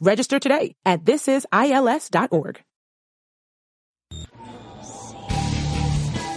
[0.00, 2.62] Register today at thisisils.org.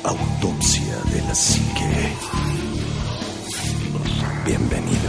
[0.03, 1.73] Autopsia de la Psique.
[4.45, 5.02] Bienvenidos.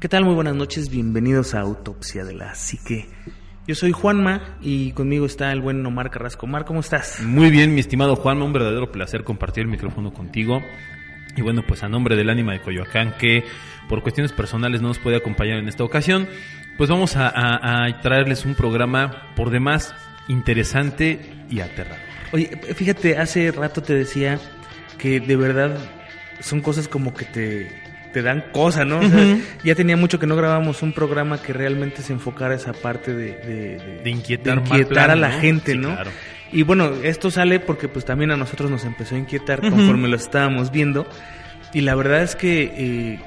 [0.00, 0.24] ¿Qué tal?
[0.24, 3.08] Muy buenas noches, bienvenidos a Autopsia de la Psique.
[3.66, 6.46] Yo soy Juanma y conmigo está el buen Omar Carrasco.
[6.46, 7.20] Omar, ¿cómo estás?
[7.22, 10.62] Muy bien, mi estimado Juanma, un verdadero placer compartir el micrófono contigo.
[11.36, 13.44] Y bueno, pues a nombre del ánima de Coyoacán, que
[13.88, 16.28] por cuestiones personales no nos puede acompañar en esta ocasión,
[16.76, 19.94] pues vamos a, a- a traerles un programa por demás
[20.28, 21.98] interesante y aterrador.
[22.32, 24.38] Oye, fíjate, hace rato te decía
[24.98, 25.76] que de verdad
[26.40, 28.98] son cosas como que te, te dan cosa, ¿no?
[29.00, 32.72] O sea, ya tenía mucho que no grabábamos un programa que realmente se enfocara esa
[32.72, 35.40] parte de, de- de- De inquietar inquietar plan, a la ¿no?
[35.40, 35.94] gente, Sí, ¿no?
[35.94, 36.10] claro.
[36.52, 40.16] Y bueno, esto sale porque pues también a nosotros nos empezó a inquietar conforme lo
[40.16, 41.06] estábamos viendo.
[41.72, 43.18] Y la verdad es que, eh,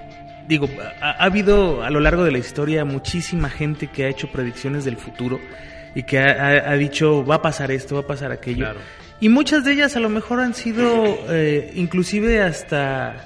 [0.48, 0.70] digo,
[1.02, 4.86] ha, ha habido a lo largo de la historia muchísima gente que ha hecho predicciones
[4.86, 5.40] del futuro
[5.94, 8.64] y que ha, ha- ha dicho va a pasar esto, va a pasar aquello.
[8.66, 8.80] Claro.
[9.20, 13.26] Y muchas de ellas a lo mejor han sido eh, inclusive hasta...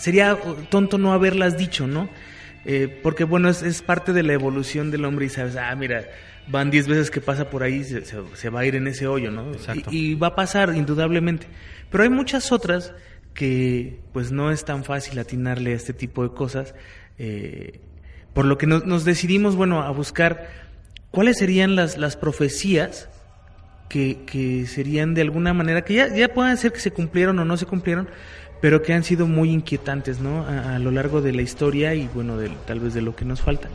[0.00, 0.36] Sería
[0.70, 2.08] tonto no haberlas dicho, ¿no?
[2.64, 6.04] Eh, porque bueno, es, es parte de la evolución del hombre y sabes, ah, mira,
[6.48, 9.06] van 10 veces que pasa por ahí, se, se- se va a ir en ese
[9.06, 9.52] hoyo, ¿no?
[9.52, 9.90] Exacto.
[9.92, 11.46] Y, y va a pasar, indudablemente.
[11.90, 12.92] Pero hay muchas otras
[13.34, 16.74] que pues no es tan fácil atinarle a este tipo de cosas.
[17.18, 17.80] eh,
[18.34, 20.48] por lo que nos, nos decidimos, bueno, a buscar
[21.10, 23.08] cuáles serían las, las profecías
[23.88, 27.44] que, que serían de alguna manera, que ya, ya pueden ser que se cumplieron o
[27.44, 28.08] no se cumplieron,
[28.60, 30.42] pero que han sido muy inquietantes, ¿no?
[30.44, 33.24] A, a lo largo de la historia y bueno, del- tal vez de lo que
[33.24, 33.68] nos falta.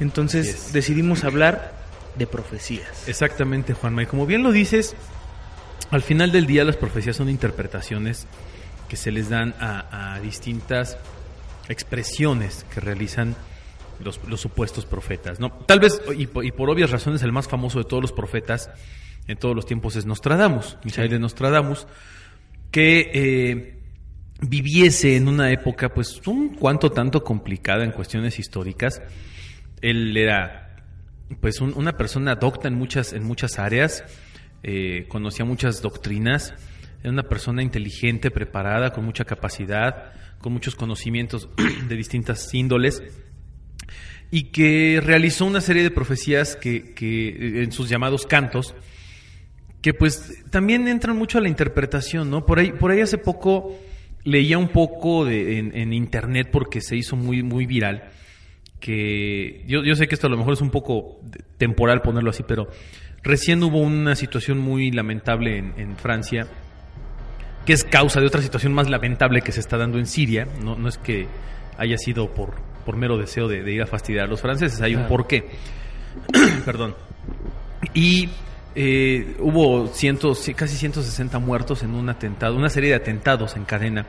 [0.00, 0.72] Entonces Así es.
[0.72, 1.72] decidimos hablar
[2.16, 3.08] de profecías.
[3.08, 4.02] Exactamente, Juanma.
[4.02, 4.94] Y como bien lo dices,
[5.90, 8.26] al final del día las profecías son interpretaciones
[8.88, 10.98] que se les dan a, a distintas
[11.68, 13.34] expresiones que realizan
[14.04, 15.40] los, los supuestos profetas.
[15.40, 15.50] ¿no?
[15.52, 18.70] Tal vez, y, por- y por obvias razones, el más famoso de todos los profetas
[19.28, 21.86] en todos los tiempos es Nostradamus, Misael de Nostradamus,
[22.72, 23.71] que eh,
[24.42, 29.00] viviese en una época pues un cuanto tanto complicada en cuestiones históricas.
[29.80, 30.76] Él era
[31.40, 34.04] pues un- una persona docta en muchas, en muchas áreas,
[34.62, 36.54] eh, conocía muchas doctrinas,
[37.00, 41.48] era una persona inteligente, preparada, con mucha capacidad, con muchos conocimientos
[41.88, 43.02] de distintas índoles
[44.30, 48.74] y que realizó una serie de profecías que, que en sus llamados cantos
[49.82, 52.46] que pues también entran mucho a la interpretación, ¿no?
[52.46, 53.76] Por ahí, por ahí hace poco
[54.24, 58.04] leía un poco de, en, en internet porque se hizo muy, muy viral,
[58.80, 61.20] que yo, yo sé que esto a lo mejor es un poco
[61.58, 62.68] temporal ponerlo así, pero
[63.22, 66.46] recién hubo una situación muy lamentable en, en Francia,
[67.64, 70.76] que es causa de otra situación más lamentable que se está dando en Siria, no,
[70.76, 71.26] no es que
[71.78, 74.94] haya sido por, por mero deseo de, de ir a fastidiar a los franceses, hay
[74.94, 75.48] un porqué.
[76.64, 76.94] Perdón.
[77.94, 78.28] Y
[78.74, 84.06] eh, hubo cientos, casi 160 muertos en un atentado, una serie de atentados en cadena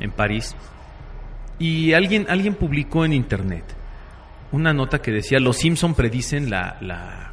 [0.00, 0.54] en París.
[1.58, 3.64] Y alguien, alguien publicó en internet
[4.50, 7.32] una nota que decía, los Simpson predicen la, la,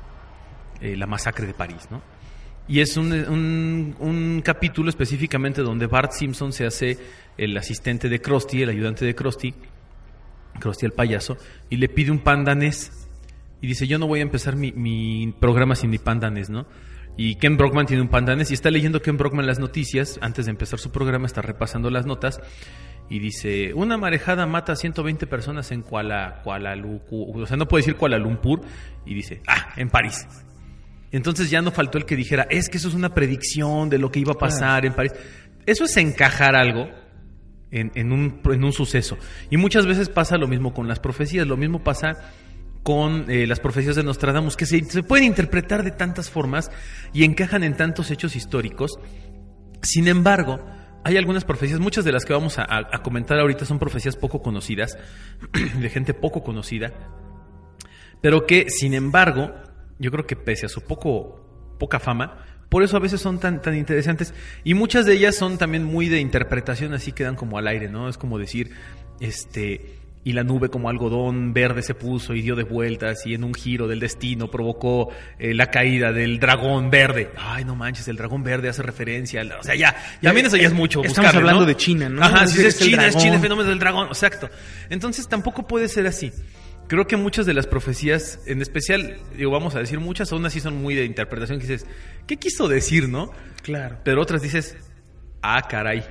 [0.82, 2.02] eh, masacre de París, ¿no?
[2.68, 3.12] Y es un,
[4.00, 6.98] un- capítulo específicamente donde Bart Simpson se hace
[7.36, 9.56] el asistente de Krusty, el ayudante de Krusty,
[10.60, 11.36] Krusty el payaso,
[11.70, 13.09] y le pide un pan danés.
[13.62, 16.66] Y dice, yo no voy a empezar mi, mi programa sin mi pan danés, ¿no?
[17.18, 20.46] Y Ken Brockman tiene un pan danés y está leyendo Ken Brockman las noticias antes
[20.46, 22.40] de empezar su programa, está repasando las notas
[23.10, 27.68] y dice, una marejada mata a 120 personas en Kuala, Kuala Lumpur, o sea, no
[27.68, 28.62] puede decir Kuala Lumpur,
[29.06, 30.28] y dice, ah, en París.
[31.12, 34.12] Entonces ya no faltó el que dijera, es que eso es una predicción de lo
[34.12, 35.14] que iba a pasar en París.
[35.66, 36.88] Eso es encajar algo
[37.72, 39.18] en, en, un, en un suceso.
[39.50, 42.32] Y muchas veces pasa lo mismo con las profecías, lo mismo pasa
[42.90, 46.72] con eh, las profecías de Nostradamus, que se, se pueden interpretar de tantas formas
[47.14, 49.00] y encajan en tantos hechos históricos.
[49.84, 50.66] Sin embargo,
[51.04, 54.42] hay algunas profecías, muchas de las que vamos a, a, comentar ahorita son profecías poco
[54.42, 54.98] conocidas,
[55.80, 56.92] de gente poco conocida,
[58.22, 59.54] pero que, sin embargo,
[60.00, 63.62] yo creo que pese a su poco, poca fama, por eso a veces son tan,
[63.62, 64.34] tan interesantes.
[64.64, 68.10] Y muchas de ellas son también muy de interpretación, así quedan como al aire, ¿no?
[68.10, 68.72] Es como decir,
[69.20, 73.44] este, y la nube como algodón verde se puso y dio de vueltas y en
[73.44, 77.32] un giro del destino provocó eh, la caída del dragón verde.
[77.38, 79.42] Ay, no manches, el dragón verde hace referencia.
[79.60, 81.04] o sea, ya, ya también eso ya es mucho.
[81.04, 82.22] Estamos hablando de China, ¿no?
[82.22, 84.50] Ajá, si es, China, es China, el fenómeno del dragón, exacto.
[84.90, 86.32] Entonces tampoco puede ser así.
[86.88, 90.60] Creo que muchas de las profecías, en especial, digo, vamos a decir muchas, aún así
[90.60, 91.88] son muy de interpretación, que dices,
[92.26, 93.32] ¿qué quiso decir, no?
[93.62, 94.00] Claro.
[94.04, 94.76] Pero otras dices,
[95.44, 96.04] ah, caray,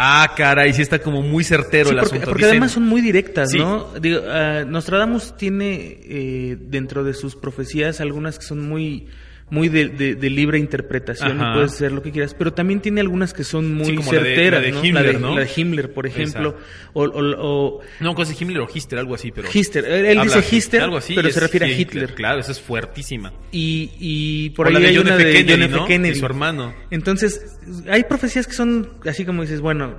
[0.00, 2.30] Ah, caray, sí está como muy certero sí, el porque, asunto.
[2.30, 3.58] Porque Dicen- además son muy directas, Sí.
[3.58, 3.88] ¿no?
[4.00, 9.08] Digo, ah, Nostradamus tiene eh, dentro de sus profecías algunas que son muy
[9.50, 11.50] muy de, de- de libre interpretación Ajá.
[11.50, 14.12] y puedes hacer lo que quieras, pero también tiene algunas que son muy Sí, como
[14.12, 14.84] la de- certeras, la de ¿no?
[14.84, 15.34] Himmler, la, de, ¿no?
[15.34, 16.56] la de Himmler, por ejemplo,
[16.92, 19.48] o, o- o No, cosa de Himmler o Hister, algo así, pero.
[19.52, 19.84] Hister.
[19.84, 22.14] Él- Habla dice Hister, algo así, pero se refiere a Hitler.
[22.14, 23.32] Claro, esa es fuertísima.
[23.52, 25.24] y, y por O ahí la de hay John una F.
[25.24, 25.76] de Kennedy, John F.
[25.76, 25.86] ¿no?
[25.86, 26.16] Kennedy.
[26.16, 26.74] Y su hermano.
[26.90, 27.58] Entonces,
[27.88, 29.94] hay profecías que son así como dices, bueno,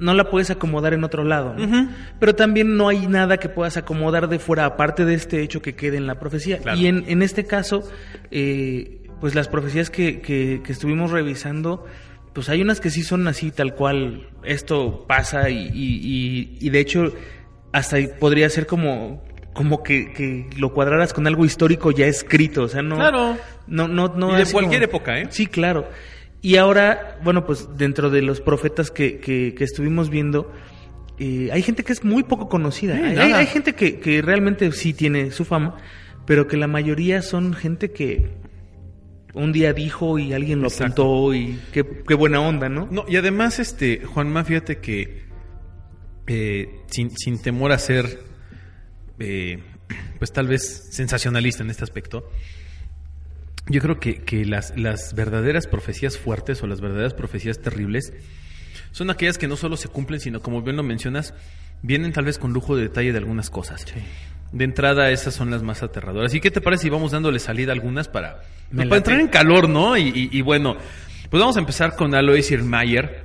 [0.00, 1.88] no la puedes acomodar en otro lado, ¿no?
[2.18, 5.74] pero también no hay nada que puedas acomodar de fuera, aparte de este hecho que
[5.76, 6.58] quede en la profecía.
[6.58, 6.78] Claro.
[6.78, 7.82] Y en, en este caso,
[8.30, 11.84] eh, pues las profecías que, que- que estuvimos revisando,
[12.32, 16.70] pues hay unas que sí son así, tal cual, esto pasa y, y- y- y
[16.70, 17.12] de hecho
[17.72, 19.22] hasta podría ser como
[19.52, 22.94] como que, que lo cuadraras con algo histórico ya escrito, o sea, no...
[22.94, 23.36] Claro.
[23.66, 25.26] No, no, no Y de cualquier época, ¿eh?
[25.30, 25.88] Sí, claro.
[26.42, 30.52] Y ahora, bueno, pues dentro de los profetas que, que, que estuvimos viendo,
[31.18, 32.96] eh, hay gente que es muy poco conocida.
[32.96, 35.76] Sí, hay, hay- hay gente que, que realmente sí tiene su fama,
[36.26, 38.30] pero que la mayoría son gente que
[39.34, 41.02] un día dijo y alguien lo Exacto.
[41.02, 42.88] apuntó y qué, qué buena onda, ¿no?
[42.90, 45.24] No, y además, este, Juanma, fíjate que
[46.26, 48.22] eh, sin, sin temor a ser,
[49.18, 49.58] eh,
[50.18, 52.28] pues tal vez sensacionalista en este aspecto,
[53.70, 58.12] yo creo que, que las, las verdaderas profecías fuertes o las verdaderas profecías terribles
[58.92, 61.32] son aquellas que no solo se cumplen, sino como bien lo mencionas,
[61.82, 63.86] vienen tal vez con lujo de detalle de algunas cosas.
[64.52, 66.34] De entrada, esas son las más aterradoras.
[66.34, 69.28] ¿Y qué te parece si vamos dándole salida a algunas para, Me para entrar en
[69.28, 69.96] calor, ¿no?
[69.96, 70.76] Y, y- y bueno,
[71.30, 73.24] pues vamos a empezar con Alois Hilmayer.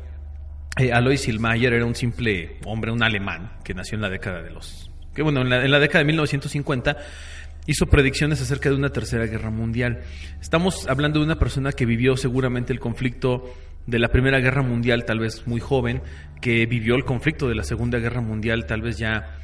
[0.77, 4.51] Eh, Alois Hilmayer era un simple hombre, un alemán, que nació en la década de
[4.51, 4.91] los...
[5.15, 6.97] que bueno, en la, en la década de 1950
[7.67, 10.01] hizo predicciones acerca de una tercera guerra mundial.
[10.41, 13.51] Estamos hablando de una persona que vivió seguramente el conflicto
[13.87, 16.01] de la Primera Guerra Mundial, tal vez muy joven,
[16.41, 19.37] que vivió el conflicto de la Segunda Guerra Mundial, tal vez ya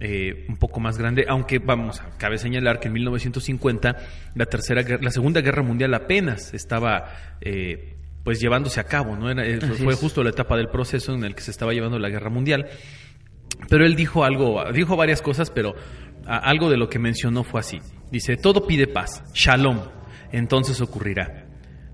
[0.00, 3.96] eh, un poco más grande, aunque vamos, cabe señalar que en 1950
[4.34, 7.94] la tercera, la Segunda Guerra Mundial apenas estaba eh,
[8.24, 9.30] pues llevándose a cabo, ¿no?
[9.30, 12.08] Era- eh, fue justo la etapa del proceso en el que se estaba llevando la
[12.08, 12.66] Guerra Mundial.
[13.68, 15.74] Pero él dijo algo, dijo varias cosas, pero
[16.26, 17.80] algo de lo que mencionó fue así.
[18.10, 19.80] Dice, todo pide paz, shalom,
[20.32, 21.46] entonces ocurrirá.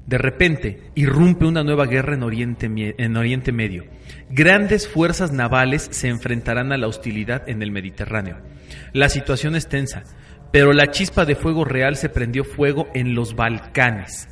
[0.07, 3.85] De repente, irrumpe una nueva guerra en Oriente, en Oriente Medio.
[4.29, 8.39] Grandes fuerzas navales se enfrentarán a la hostilidad en el Mediterráneo.
[8.93, 10.03] La situación es tensa,
[10.53, 14.29] pero la chispa de fuego real se prendió fuego en los Balcanes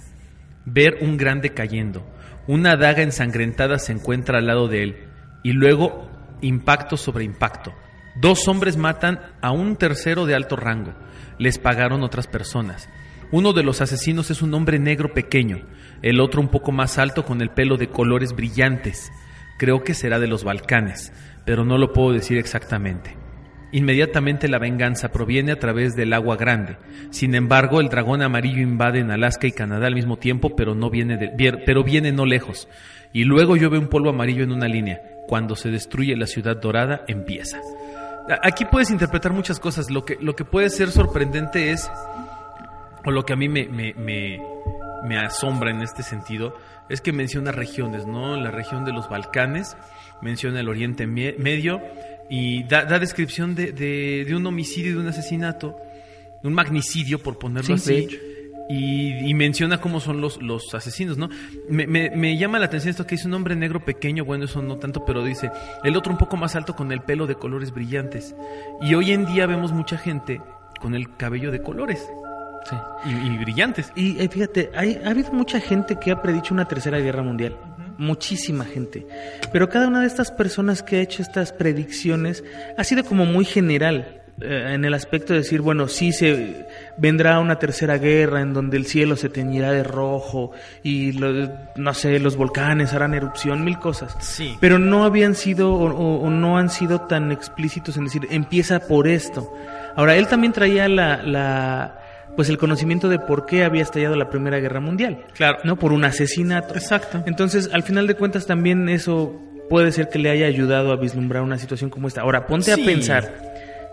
[0.73, 2.07] ver un grande cayendo.
[2.47, 4.97] Una daga ensangrentada se encuentra al lado de él.
[5.43, 7.75] Y luego impacto sobre impacto.
[8.21, 10.93] Dos hombres matan a un tercero de alto rango.
[11.39, 12.89] Les pagaron otras personas.
[13.31, 15.67] Uno de los asesinos es un hombre negro pequeño,
[16.03, 19.13] el otro un poco más alto con el pelo de colores brillantes.
[19.57, 21.13] Creo que será de los Balcanes,
[21.45, 23.17] pero no lo puedo decir exactamente.
[23.71, 26.77] Inmediatamente la venganza proviene a través del agua grande.
[27.11, 30.91] Sin embargo, el dragón amarillo invade en Alaska y Canadá al mismo tiempo, pero no
[30.91, 31.35] viene
[31.65, 32.67] pero viene no lejos.
[33.13, 35.03] Y luego llueve un polvo amarillo en una línea.
[35.29, 37.61] Cuando se destruye la ciudad dorada, empieza.
[38.43, 39.91] Aquí puedes interpretar muchas cosas.
[39.91, 41.91] Lo que, lo que puede ser sorprendente es,
[43.05, 44.41] o lo que a mí me, me, me,
[45.05, 46.55] me asombra en este sentido,
[46.89, 48.37] es que menciona regiones, ¿no?
[48.37, 49.77] La región de los Balcanes,
[50.21, 51.81] menciona el Oriente Medio
[52.31, 55.77] y da, da descripción de, de- de un homicidio, de un asesinato,
[56.43, 58.21] de un magnicidio, por ponerlo Sí, así.
[58.69, 61.29] Y, y menciona cómo son los, los asesinos, ¿no?
[61.69, 64.61] Me, me- me llama la atención esto que dice un hombre negro pequeño, bueno, eso
[64.63, 65.51] no tanto, pero dice,
[65.85, 68.35] el otro un poco más alto con el pelo de colores brillantes.
[68.83, 70.41] Y hoy en día vemos mucha gente
[70.81, 72.07] con el cabello de colores
[72.69, 72.77] Sí.
[73.07, 73.91] y, y brillantes.
[73.97, 77.57] Y eh, fíjate, hay, ha habido mucha gente que ha predicho una tercera guerra mundial.
[77.97, 79.07] Muchísima gente.
[79.53, 82.45] Pero cada una de estas personas que ha hecho estas predicciones
[82.77, 84.23] ha sido como muy general.
[84.41, 86.67] Eh, en el aspecto de decir, bueno, sí se
[86.97, 90.53] vendrá una tercera guerra en donde el cielo se teñirá de rojo
[90.83, 94.17] y lo- no sé, los volcanes harán erupción, mil cosas.
[94.21, 94.57] Sí.
[94.61, 98.81] Pero no habían sido o, o- o no han sido tan explícitos en decir, empieza
[98.81, 99.53] por esto.
[99.97, 101.95] Ahora, él también traía la, la
[102.37, 105.25] pues el conocimiento de por qué había estallado la Primera Guerra Mundial.
[105.35, 105.59] Claro.
[105.65, 105.75] ¿No?
[105.77, 106.75] Por un asesinato.
[106.75, 107.25] Exacto.
[107.27, 111.43] Entonces, al final de cuentas, también eso puede ser que le haya ayudado a vislumbrar
[111.43, 112.21] una situación como esta.
[112.21, 112.81] Ahora, ponte Sí.
[112.81, 113.35] a pensar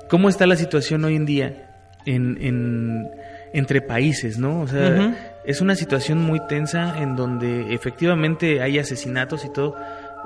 [0.09, 1.71] cómo está la situación hoy en día
[2.05, 3.09] en, en-
[3.53, 4.59] entre países, ¿no?
[4.61, 9.75] O sea, es una situación muy tensa en donde efectivamente hay asesinatos y todo.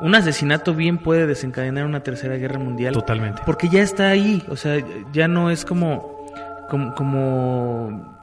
[0.01, 2.93] Un asesinato bien puede desencadenar una tercera guerra mundial.
[2.93, 3.41] Totalmente.
[3.45, 4.83] Porque ya está ahí, o sea,
[5.13, 6.25] ya no es como,
[6.69, 8.17] como, como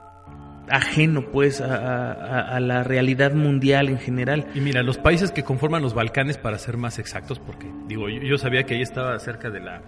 [0.69, 4.47] ajeno, pues, a, a- a la realidad mundial en general.
[4.55, 8.23] Y mira, los países que conforman los Balcanes, para ser más exactos, porque digo, yo,
[8.23, 9.83] yo sabía que ahí estaba cerca de la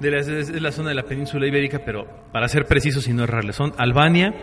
[0.00, 3.24] de la, es la zona de la península ibérica, pero para ser precisos y no
[3.24, 4.34] errarle, son Albania,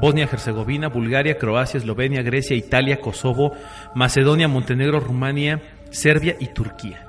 [0.00, 3.52] Bosnia-Herzegovina, Bulgaria, Croacia, Eslovenia, Grecia, Italia, Kosovo,
[3.94, 5.60] Macedonia, Montenegro, Rumania,
[5.90, 7.04] Serbia y Turquía.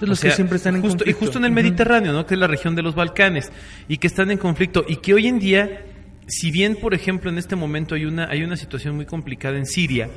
[0.00, 1.52] Los que siempre están en justo, Y justo en el.
[1.52, 2.24] Mediterráneo, ¿no?
[2.24, 3.52] Que es la región de los Balcanes.
[3.86, 4.84] Y que están en conflicto.
[4.88, 5.84] Y que hoy en día,
[6.26, 9.66] si bien, por ejemplo, en este momento hay una, hay una situación muy complicada en
[9.66, 10.08] Siria,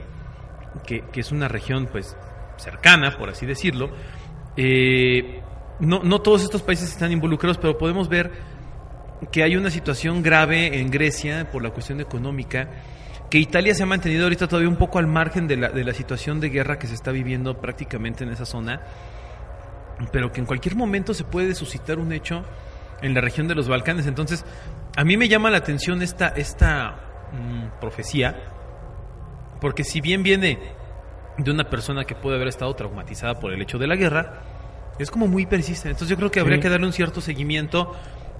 [0.87, 2.15] que, que es una región, pues,
[2.57, 3.91] cercana, por así decirlo,
[4.55, 5.41] eh,
[5.83, 8.31] no, no todos estos países están involucrados, pero podemos ver
[9.31, 12.69] que hay una situación grave en Grecia por la cuestión económica,
[13.29, 15.93] que Italia se ha mantenido ahorita todavía un poco al margen de la, de la
[15.93, 18.81] situación de guerra que se está viviendo prácticamente en esa zona,
[20.11, 22.43] pero que en cualquier momento se puede suscitar un hecho
[23.01, 24.07] en la región de los Balcanes.
[24.07, 24.45] Entonces,
[24.95, 28.35] a mí me llama la atención esta, esta mm, profecía,
[29.59, 30.59] porque si bien viene
[31.37, 34.52] de una persona que puede haber estado traumatizada por el hecho de la guerra,
[34.99, 35.91] es como muy persistente.
[35.91, 36.61] Entonces yo creo que habría Sí.
[36.63, 37.93] que darle un cierto seguimiento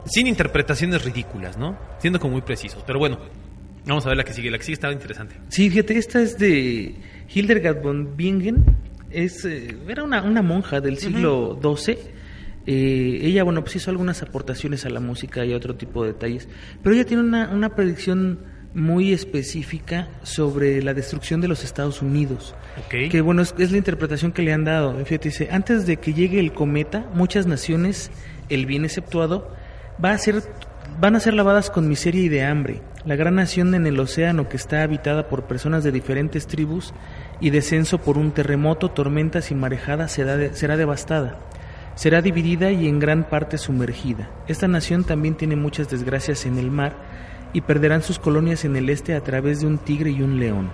[0.05, 1.77] sin interpretaciones ridículas, ¿no?
[2.00, 2.83] Siendo como muy precisos.
[2.86, 3.19] Pero bueno,
[3.86, 4.51] vamos a ver la que sigue.
[4.51, 5.36] La que sigue estaba interesante.
[5.50, 6.95] Sí, fíjate, esta es de
[7.33, 8.63] Hildegard von Bingen.
[9.10, 11.98] Es, eh, era una, una monja del siglo XII.
[12.65, 16.13] Eh, ella, bueno, pues hizo algunas aportaciones a la música y a otro tipo de
[16.13, 16.48] detalles.
[16.81, 18.39] Pero ella tiene una, una predicción
[18.74, 22.56] muy específica sobre la destrucción de los Estados Unidos.
[23.10, 24.94] Que bueno, es, es la interpretación que le han dado.
[25.06, 28.10] Fíjate, dice, antes de que llegue el cometa, muchas naciones,
[28.50, 29.51] el bien exceptuado,
[30.03, 30.42] va a ser,
[31.00, 32.82] van a ser lavadas con miseria y de hambre.
[33.06, 36.94] La gran nación en el océano que está habitada por personas de diferentes tribus
[37.42, 41.38] y descenso por un terremoto, tormentas y marejadas será, de- será devastada.
[41.96, 44.32] Será dividida y en gran parte sumergida.
[44.48, 46.96] Esta nación también tiene muchas desgracias en el mar
[47.53, 50.72] y perderán sus colonias en el este a través de un tigre y un león.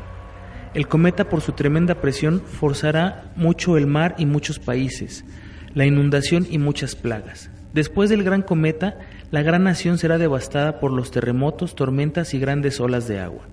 [0.74, 5.26] El cometa por su tremenda presión forzará mucho el mar y muchos países,
[5.74, 7.50] la inundación y muchas plagas.
[7.74, 8.98] Después del gran cometa,
[9.32, 13.44] la gran nación será devastada por los terremotos, tormentas y grandes olas de agua.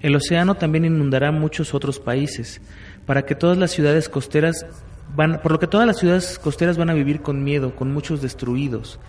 [0.00, 2.60] El océano también inundará muchos otros países,
[3.04, 4.66] para que todas las ciudades costeras
[5.16, 8.22] van, por lo que todas las ciudades costeras van a vivir con miedo, con muchos
[8.22, 9.00] destruidos.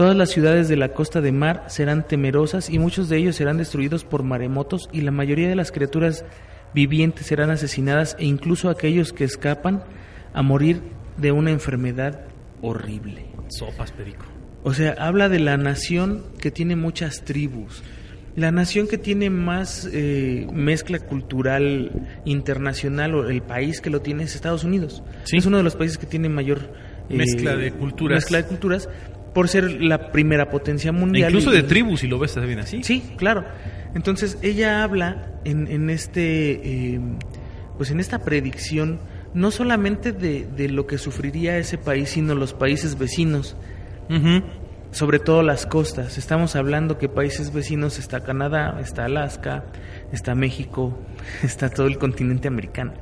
[0.00, 3.58] Todas las ciudades de la costa de mar serán temerosas y muchos de ellos serán
[3.58, 6.24] destruidos por maremotos y la mayoría de las criaturas
[6.72, 9.84] vivientes serán asesinadas e incluso aquellos que escapan
[10.32, 10.80] a morir
[11.18, 12.22] de una enfermedad
[12.62, 13.26] horrible.
[13.48, 14.24] Sopas, perico.
[14.62, 17.82] O sea, habla de la nación que tiene muchas tribus.
[18.36, 24.22] La nación que tiene más eh, mezcla cultural internacional o el país que lo tiene
[24.22, 25.02] es Estados Unidos.
[25.24, 25.36] Sí.
[25.36, 26.70] Es uno de los países que tiene mayor
[27.10, 28.16] eh, Mezcla de culturas.
[28.16, 28.88] Mezcla de culturas
[29.32, 31.30] por ser la primera potencia E mundial.
[31.30, 32.82] incluso de tribus, si lo ves, bien así.
[32.82, 33.44] Sí, claro.
[33.94, 37.00] Entonces ella habla en, en este, eh,
[37.76, 39.00] pues en esta predicción
[39.34, 43.56] no solamente de, de lo que sufriría ese país, sino los países vecinos,
[44.90, 46.18] sobre todo las costas.
[46.18, 49.64] Estamos hablando que países vecinos está Canadá, está Alaska,
[50.12, 50.98] está México,
[51.42, 52.94] está todo el continente americano.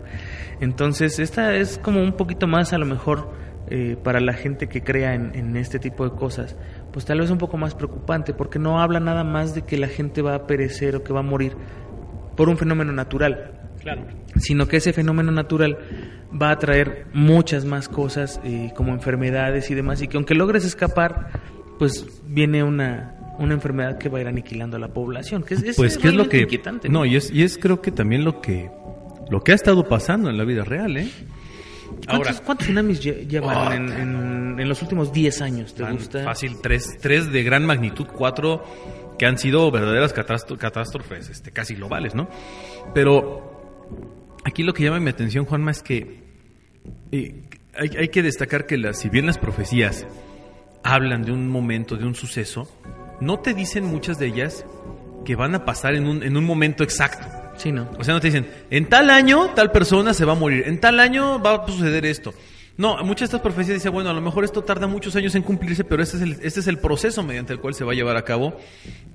[0.60, 3.32] Entonces esta es como un poquito más a lo mejor
[3.70, 6.56] eh, para la gente que crea en, en este tipo de cosas,
[6.92, 9.88] pues tal vez un poco más preocupante, porque no habla nada más de que la
[9.88, 11.52] gente va a perecer o que va a morir
[12.36, 14.02] por un fenómeno natural, Claro.
[14.36, 15.78] sino que ese fenómeno natural
[16.40, 20.64] va a traer muchas más cosas eh, como enfermedades y demás, y que aunque logres
[20.64, 21.28] escapar,
[21.78, 25.42] pues viene una, una enfermedad que va a ir aniquilando a la población.
[25.44, 26.40] Que es, es Pues, ¿qué es lo que...?
[26.40, 26.88] inquietante.
[26.88, 28.68] No, y es, y es creo que también lo que,
[29.30, 31.08] lo que ha estado pasando en la vida real, ¿eh?
[32.06, 35.74] ¿Cuántos, cuántos tsunamis lle- llevan en, en- en los últimos 10 años?
[35.74, 36.24] ¿Te gusta?
[36.24, 38.62] Fácil, tres, tres de gran magnitud, cuatro
[39.18, 42.28] que han sido verdaderas catástrofes este, casi globales, ¿no?
[42.94, 46.22] Pero aquí lo que llama mi atención, Juanma, es que
[47.12, 47.42] eh,
[47.76, 50.06] hay, hay que destacar que las, si bien las profecías
[50.84, 52.68] hablan de un momento, de un suceso,
[53.20, 54.64] no te dicen muchas de ellas
[55.24, 57.26] que van a pasar en un, en un momento exacto.
[57.58, 57.88] Sí, ¿no?
[57.98, 60.80] O sea, no te dicen, en tal año tal persona se va a morir, en
[60.80, 62.32] tal año va a suceder esto.
[62.76, 65.42] No, muchas de estas profecías dicen, bueno, a lo mejor esto tarda muchos años en
[65.42, 67.94] cumplirse, pero este es, el, este es el proceso mediante el cual se va a
[67.96, 68.56] llevar a cabo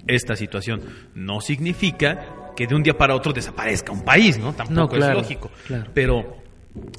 [0.05, 0.81] esta situación.
[1.15, 4.51] No significa que de un día para otro desaparezca un país, ¿no?
[4.53, 5.49] Tampoco No, claro, es lógico.
[5.65, 5.89] claro.
[5.93, 6.43] Pero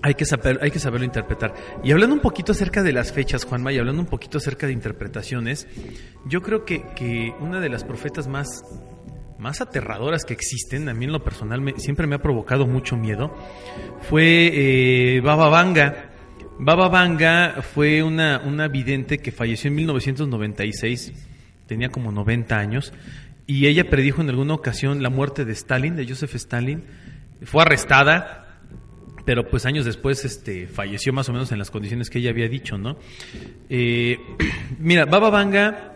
[0.01, 1.53] hay que, saber, hay que saberlo interpretar.
[1.83, 4.73] Y hablando un poquito acerca de las fechas, Juanma, y hablando un poquito acerca de
[4.73, 5.67] interpretaciones,
[6.27, 8.49] yo creo que, que una de las profetas más,
[9.45, 13.37] más aterradoras que existen, a mí lo personal siempre me ha provocado mucho miedo,
[14.09, 16.13] fue eh, Baba Vanga.
[16.59, 21.13] Baba Vanga fue una, una vidente que falleció en 1996,
[21.67, 22.95] tenía como 90 años,
[23.47, 26.83] y ella predijo en alguna ocasión la muerte de Stalin, de Joseph Stalin.
[27.43, 28.63] Fue arrestada,
[29.27, 32.49] pero pues años después este, falleció más o menos en las condiciones que ella había
[32.49, 32.97] dicho, ¿no?
[33.69, 34.17] Eh,
[34.79, 35.91] mira, Baba Vanga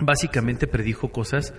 [0.00, 1.54] básicamente predijo cosas,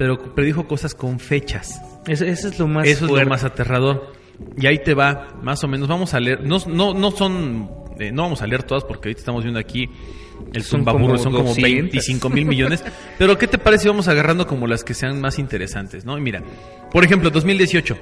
[0.00, 1.78] pero predijo cosas con fechas.
[2.06, 4.14] Eso, eso es lo más Eso es lo más aterrador.
[4.56, 5.88] Y ahí te va, más o menos.
[5.88, 6.42] Vamos a leer.
[6.42, 7.68] No, no, no son.
[7.98, 9.90] eh, no vamos a leer todas porque ahorita estamos viendo aquí
[10.54, 11.06] el Son tumbaburro.
[11.08, 11.70] como Son como 200.
[11.92, 12.82] 25 mil millones.
[13.18, 16.06] Pero ¿qué te parece si vamos agarrando como las que sean más interesantes?
[16.06, 16.16] ¿no?
[16.16, 16.42] Y mira,
[16.90, 17.98] por ejemplo, 2018.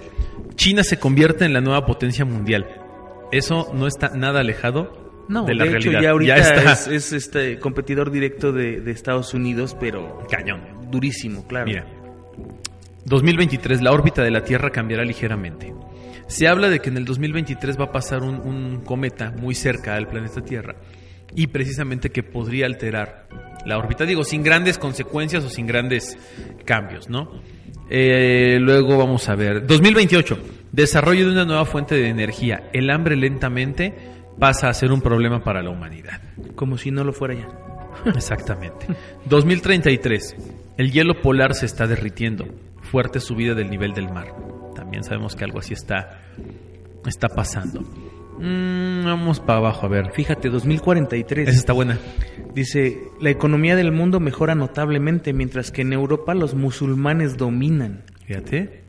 [0.55, 2.65] China se convierte en la nueva potencia mundial.
[3.33, 6.01] Eso no está nada alejado No, de de, la hecho realidad.
[6.03, 6.73] ya ahorita está.
[6.73, 10.78] es, es, este competidor directo de, de Estados Unidos, pero Cañón.
[10.91, 11.67] Durísimo, claro.
[11.67, 11.87] Mira,
[13.05, 15.75] 2023 la órbita de la Tierra cambiará ligeramente.
[16.27, 19.95] Se habla de que en el 2023 va a pasar un, un cometa muy cerca
[19.95, 20.77] al planeta Tierra
[21.35, 23.29] y precisamente que podría alterar
[23.65, 26.19] la órbita, digo, sin grandes consecuencias o sin grandes
[26.65, 27.43] cambios, ¿no?
[27.91, 30.39] Eh, luego vamos a ver, 2028,
[30.73, 32.69] desarrollo de una nueva fuente de energía.
[32.73, 33.95] El hambre lentamente
[34.39, 36.21] pasa a ser un problema para la humanidad.
[36.55, 37.49] Como si no lo fuera ya.
[38.15, 38.87] Exactamente.
[39.27, 40.37] 2033.
[40.79, 42.47] El hielo polar se está derritiendo.
[42.83, 44.33] Fuerte subida del nivel del mar.
[44.77, 46.23] También sabemos que algo así está,
[47.05, 47.81] está pasando.
[48.39, 50.13] Mm, vamos para abajo, a ver.
[50.13, 51.49] Fíjate, 2043.
[51.49, 51.99] Esa está buena.
[52.55, 58.05] Dice, la economía del mundo mejora notablemente, mientras que en Europa los musulmanes dominan.
[58.27, 58.85] Fíjate.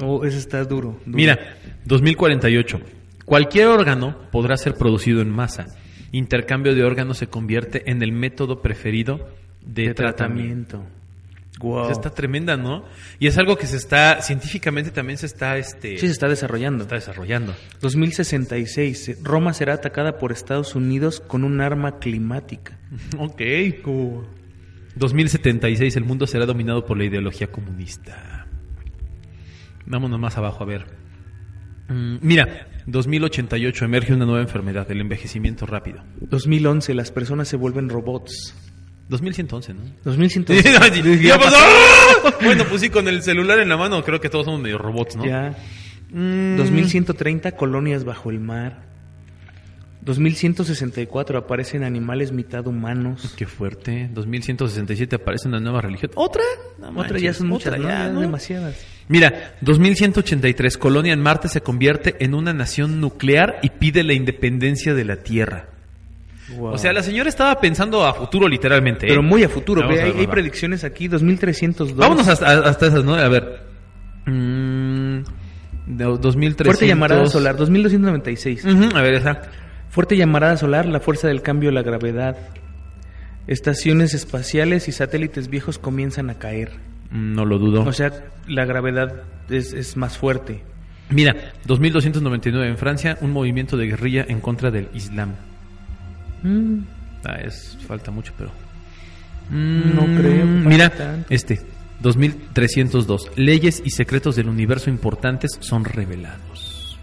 [0.00, 1.00] Oh, eso está duro.
[1.04, 1.16] duro.
[1.16, 2.80] Mira, 2048.
[3.24, 5.66] Cualquier órgano podrá ser producido en masa.
[6.12, 9.28] Intercambio de órganos se convierte en el método preferido
[9.66, 10.78] de, de tratamiento.
[10.78, 10.99] tratamiento.
[11.60, 11.90] Wow.
[11.90, 12.84] Está tremenda, ¿no?
[13.18, 16.84] Y es algo que se está, científicamente también se está, este, Sí, se está desarrollando.
[16.84, 17.54] está desarrollando.
[17.82, 19.18] 2066.
[19.22, 22.78] Roma será atacada por Estados Unidos con un arma climática.
[23.18, 23.42] Ok.
[24.96, 28.46] 2076, el mundo será dominado por la ideología comunista.
[29.86, 30.86] Vámonos más abajo a ver.
[31.88, 36.02] Mm, mira, 2088 emerge una nueva enfermedad, el envejecimiento rápido.
[36.20, 36.94] 2011.
[36.94, 38.54] Las personas se vuelven robots.
[39.10, 39.80] 2111, ¿no?
[40.04, 41.22] 2111.
[41.22, 41.56] Ya pasó.
[41.58, 42.34] ¡Ah!
[42.42, 45.16] Bueno, pues sí, con el celular en la mano, creo que todos somos medio robots,
[45.16, 45.24] ¿no?
[45.24, 45.54] Ya.
[46.10, 47.52] Mm, 2130.
[47.52, 48.82] Colonias bajo el mar.
[50.02, 51.38] 2164.
[51.38, 53.34] Aparecen animales mitad humanos.
[53.36, 54.08] Qué fuerte.
[54.12, 56.10] 2167 aparece una nueva religión.
[56.14, 56.42] ¿Otra?
[56.78, 57.88] No Otra manches, ya son muchas, otra ¿no?
[57.88, 58.20] ya, Ya ¿no?
[58.20, 58.84] demasiadas.
[59.08, 64.94] Mira, 2183, Colonia en Marte se convierte en una nación nuclear y pide la independencia
[64.94, 65.68] de la Tierra.
[66.56, 66.72] Wow.
[66.74, 69.06] O sea, la señora estaba pensando a futuro literalmente.
[69.06, 69.10] ¿eh?
[69.10, 69.86] Pero muy a futuro.
[69.86, 71.08] Ve, a hay, ver, hay predicciones aquí.
[71.08, 71.96] 2302.
[71.96, 73.14] Vámonos hasta, hasta esas, ¿no?
[73.14, 73.62] A ver.
[74.26, 75.20] Mm,
[75.86, 76.66] de- 2300.
[76.66, 77.56] Fuerte llamarada solar.
[77.56, 78.64] 2296.
[78.64, 79.42] Ujú, a ver, esa.
[79.88, 82.36] Fuerte llamarada solar, la fuerza del cambio, la gravedad.
[83.46, 86.72] Estaciones espaciales y satélites viejos comienzan a caer.
[87.10, 87.82] Mm, No lo dudo.
[87.82, 88.12] O sea,
[88.46, 90.62] la gravedad es, es más fuerte.
[91.08, 91.34] Mira,
[91.66, 95.34] 2299 en Francia, un movimiento de guerrilla en contra del Islam.
[96.42, 96.78] Mm,
[97.24, 98.50] Ah, es, falta mucho, pero.
[99.50, 101.26] No creo Mira, tanto.
[101.28, 101.60] este,
[102.00, 103.30] 2302.
[103.36, 106.98] Leyes y secretos del universo importantes son revelados.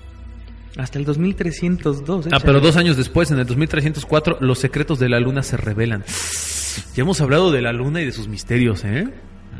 [0.77, 2.25] Hasta el 2302.
[2.25, 2.43] Ah, échale.
[2.45, 6.03] pero dos años después, en el 2304, los secretos de la luna se revelan.
[6.95, 9.07] Ya hemos hablado de la luna y de sus misterios, ¿eh?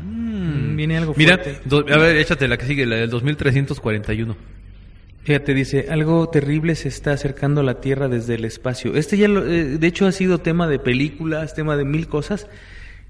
[0.04, 1.60] Mm, Viene algo Mira, fuerte.
[1.66, 4.36] do- a ver, échate la que sigue, la del 2341.
[5.24, 8.94] Fíjate, dice, algo terrible se está acercando a la Tierra desde el espacio.
[8.94, 12.46] Este ya, lo- eh, de hecho, ha sido tema de películas, tema de mil cosas.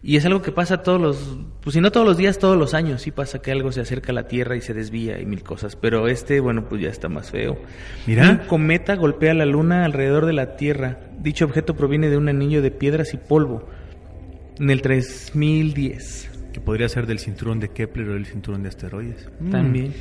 [0.00, 2.72] Y es algo que pasa todos los, pues si no todos los días, todos los
[2.72, 3.02] años.
[3.02, 5.74] Sí pasa que algo se acerca a la Tierra y se desvía y mil cosas.
[5.76, 7.58] Pero este, bueno, pues ya está más feo.
[8.06, 8.30] Mira.
[8.30, 10.98] Un cometa golpea la Luna alrededor de la Tierra.
[11.20, 13.68] Dicho objeto proviene de un anillo de piedras y polvo.
[14.60, 16.30] En el 3010.
[16.52, 19.28] Que podría ser del cinturón de Kepler o del cinturón de asteroides.
[19.40, 19.50] Mm.
[19.50, 19.94] También.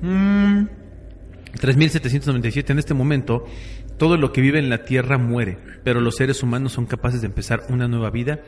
[0.00, 0.66] Mm.
[1.58, 2.72] 3797.
[2.72, 3.44] En este momento,
[3.98, 7.26] todo lo que vive en la Tierra muere, pero los seres humanos son capaces de
[7.26, 8.40] empezar una nueva vida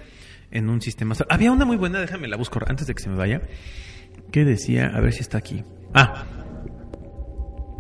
[0.51, 1.15] en un sistema.
[1.15, 1.33] solar.
[1.33, 3.43] Había una muy buena, déjame la busco antes de que se me vaya.
[4.33, 4.91] ¿Qué decía?
[4.95, 5.65] A ver si está aquí.
[5.95, 6.25] Ah,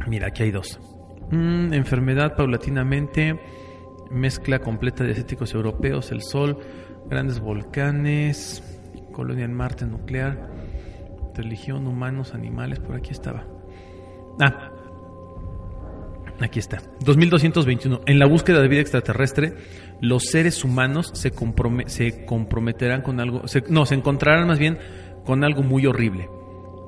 [0.07, 0.79] mira, aquí hay dos.
[1.31, 3.39] Mm, enfermedad paulatinamente,
[4.11, 6.59] mezcla completa de asiáticos europeos, el Sol,
[7.09, 8.63] grandes volcanes,
[9.13, 10.49] colonia en Marte nuclear,
[11.35, 13.47] religión, humanos, animales, por aquí estaba.
[14.41, 14.71] Ah,
[16.41, 16.83] Aquí está.
[17.01, 18.03] 2221.
[18.07, 19.55] En la búsqueda de vida extraterrestre,
[20.01, 23.49] los seres humanos se, comprome- se comprometerán con algo.
[23.49, 24.79] se- no, se encontrarán más bien
[25.25, 26.29] con algo muy horrible.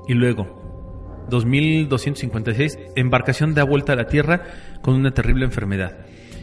[0.06, 2.78] Y luego, 2256.
[2.96, 4.42] Embarcación da vuelta a la Tierra
[4.82, 5.98] con una terrible enfermedad.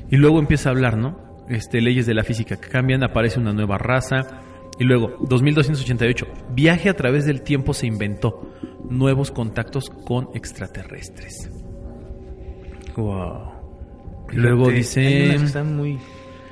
[0.09, 1.45] Y luego empieza a hablar, ¿no?
[1.49, 4.41] Este, leyes de la física que cambian, aparece una nueva raza.
[4.79, 6.25] Y luego, 2288.
[6.53, 8.51] Viaje a través del tiempo se inventó.
[8.89, 11.49] Nuevos contactos con extraterrestres.
[12.95, 13.51] Wow.
[14.31, 15.25] Y luego Hay dice...
[15.29, 15.99] unas que están muy...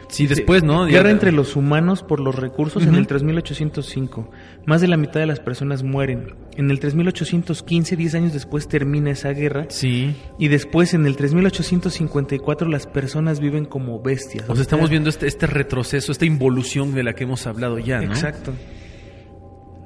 [0.09, 0.85] Sí, después, ¿no?
[0.85, 2.99] Guerra entre los humanos por los recursos en Ujú.
[2.99, 4.29] el 3805.
[4.67, 6.35] Más de la mitad de las personas mueren.
[6.55, 9.65] En el 3815, 10 años después, termina esa guerra.
[9.69, 10.15] Sí.
[10.37, 14.47] Y después, en el 3854, las personas viven como bestias.
[14.47, 17.99] O sea, estamos viendo este, este retroceso, esta involución de la que hemos hablado ya,
[17.99, 18.11] ¿no?
[18.11, 18.53] Exacto.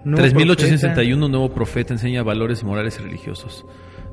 [0.03, 3.65] Nuevo 3861, nuevo profeta enseña valores morales y religiosos.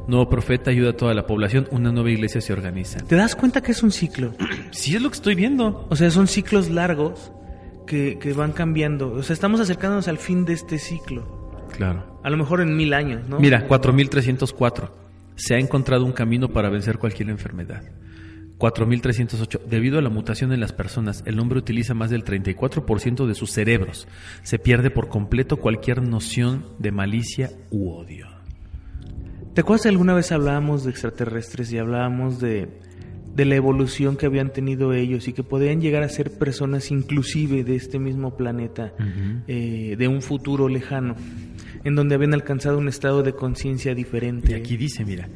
[0.06, 2.98] Nuevo profeta ayuda a toda la población, una nueva iglesia se organiza.
[2.98, 4.34] ¿Te das cuenta que es un ciclo?
[4.70, 5.86] Sí es lo que estoy viendo.
[5.88, 7.32] O sea, son ciclos largos
[7.86, 9.12] que, que van cambiando.
[9.12, 11.44] O sea, estamos acercándonos al fin de este ciclo.
[11.76, 12.20] Claro.
[12.22, 13.38] A lo mejor en mil años, ¿no?
[13.38, 14.94] Mira, 4304.
[15.36, 17.82] Se ha encontrado un camino para vencer cualquier enfermedad.
[18.58, 19.62] 4308.
[19.68, 23.50] Debido a la mutación en las personas, el hombre utiliza más del 34% de sus
[23.50, 24.08] cerebros.
[24.42, 28.33] Se pierde por completo cualquier noción de malicia u odio.
[29.54, 32.68] ¿Te acuerdas que alguna vez hablábamos de extraterrestres y hablábamos de,
[33.36, 37.62] de la evolución que habían tenido ellos y que podían llegar a ser personas inclusive
[37.62, 38.92] de este mismo planeta,
[39.46, 41.14] eh, de un futuro lejano,
[41.84, 44.50] en donde habían alcanzado un estado de conciencia diferente?
[44.50, 45.28] Y aquí dice, mira,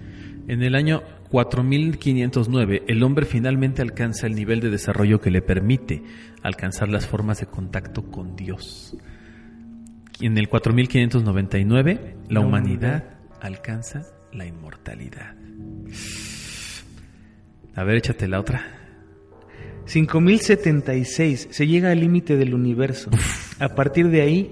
[0.48, 6.02] en el año 4509 el hombre finalmente alcanza el nivel de desarrollo que le permite
[6.42, 8.96] alcanzar las formas de contacto con Dios.
[10.20, 15.34] En el 4599 la La humanidad alcanza la inmortalidad.
[17.74, 18.78] A ver, échate la otra.
[19.86, 23.10] 5076 se llega al límite del universo.
[23.58, 24.50] A partir de ahí,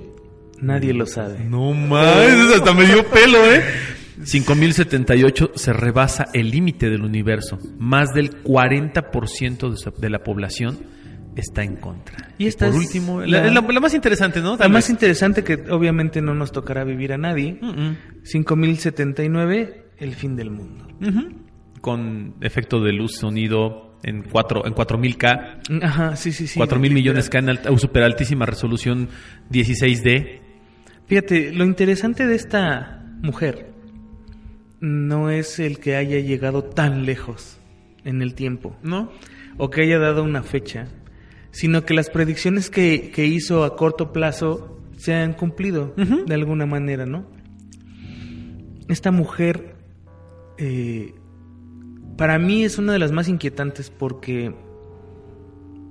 [0.61, 1.45] nadie lo sabe.
[1.45, 2.17] No más,
[2.55, 3.63] hasta me dio pelo, ¿eh?
[4.25, 7.59] 5078 se rebasa el límite del universo.
[7.79, 10.79] Más del 40% de, la población
[11.37, 12.31] está en contra.
[12.39, 14.53] Y esta por es último, la- la, la- la más interesante, ¿no?
[14.53, 14.91] La Tal más vez.
[14.91, 17.59] interesante que obviamente no nos tocará vivir a nadie.
[17.61, 17.97] Mm, mm.
[18.25, 20.87] 5079, el fin del mundo.
[21.01, 21.29] Ujú.
[21.81, 26.59] Con efecto de luz, sonido en 4 en 4000K, Ajá, sí, sí, sí.
[26.59, 29.09] 4000 millones K en alta- super altísima resolución
[29.51, 30.41] 16D.
[31.07, 33.73] Fíjate, lo interesante de esta mujer
[34.81, 37.59] no es el que haya llegado tan lejos
[38.05, 39.11] en el tiempo, ¿No?
[39.57, 40.87] o que haya dado una fecha,
[41.59, 46.67] sino que las predicciones que, que hizo a corto plazo se han cumplido de alguna
[46.67, 47.25] manera, ¿no?
[48.89, 49.75] Esta mujer,
[50.59, 51.15] eh,
[52.17, 54.55] para mí es una de las más inquietantes porque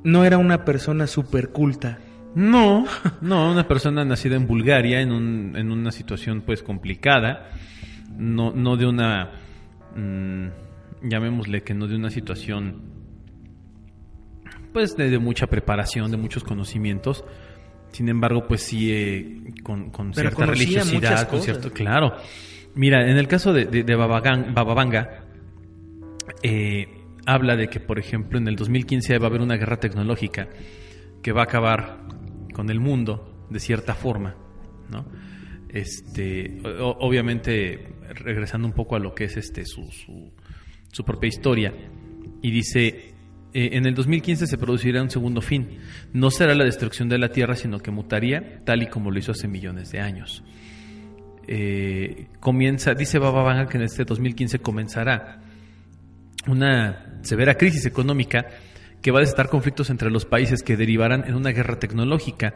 [0.04, 2.00] no era una persona súper culta.
[2.36, 2.86] No,
[3.22, 7.50] no, una persona nacida en Bulgaria, en, un- en una situación pues complicada,
[8.18, 9.32] no, no de una,
[9.96, 10.48] mm,
[11.10, 12.95] llamémosle que no de una situación
[14.76, 17.24] pues de, de mucha preparación, de muchos conocimientos,
[17.94, 20.36] sin embargo pues sí eh, con, cierta
[20.92, 22.14] religiosidad, con cierto, claro.
[22.76, 25.24] Mira, en el caso de, de, de Babagan- Bababanga,
[26.44, 26.88] eh,
[27.26, 30.50] habla de que, por ejemplo, en el 2015 va a haber una guerra tecnológica
[31.24, 32.02] que va a acabar
[32.54, 34.36] con el mundo de cierta forma,
[34.92, 35.06] ¿no?
[35.70, 40.34] Este, o- obviamente, regresando un poco a lo que es este su, su,
[40.92, 41.74] su propia historia,
[42.42, 43.15] y dice,
[43.56, 45.80] eh, en el 2015 se producirá un segundo fin.
[46.14, 49.32] No será la destrucción de la Tierra, sino que mutaría tal y como lo hizo
[49.32, 50.44] hace millones de años
[51.48, 55.42] eh, comienza, dice Baba Vanga que en este 2015 comenzará
[56.48, 58.48] una severa crisis económica
[59.02, 62.56] que va a desatar conflictos entre los países que derivarán en una guerra tecnológica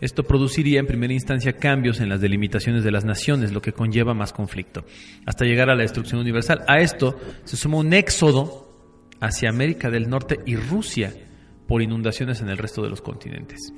[0.00, 4.14] Esto produciría en primera instancia cambios en las delimitaciones de las naciones, lo que conlleva
[4.14, 4.84] más conflicto,
[5.26, 6.64] hasta llegar a la destrucción universal.
[6.66, 8.71] A esto se suma un éxodo
[9.22, 11.14] hacia América del Norte y Rusia
[11.66, 13.72] por inundaciones en el resto de los continentes.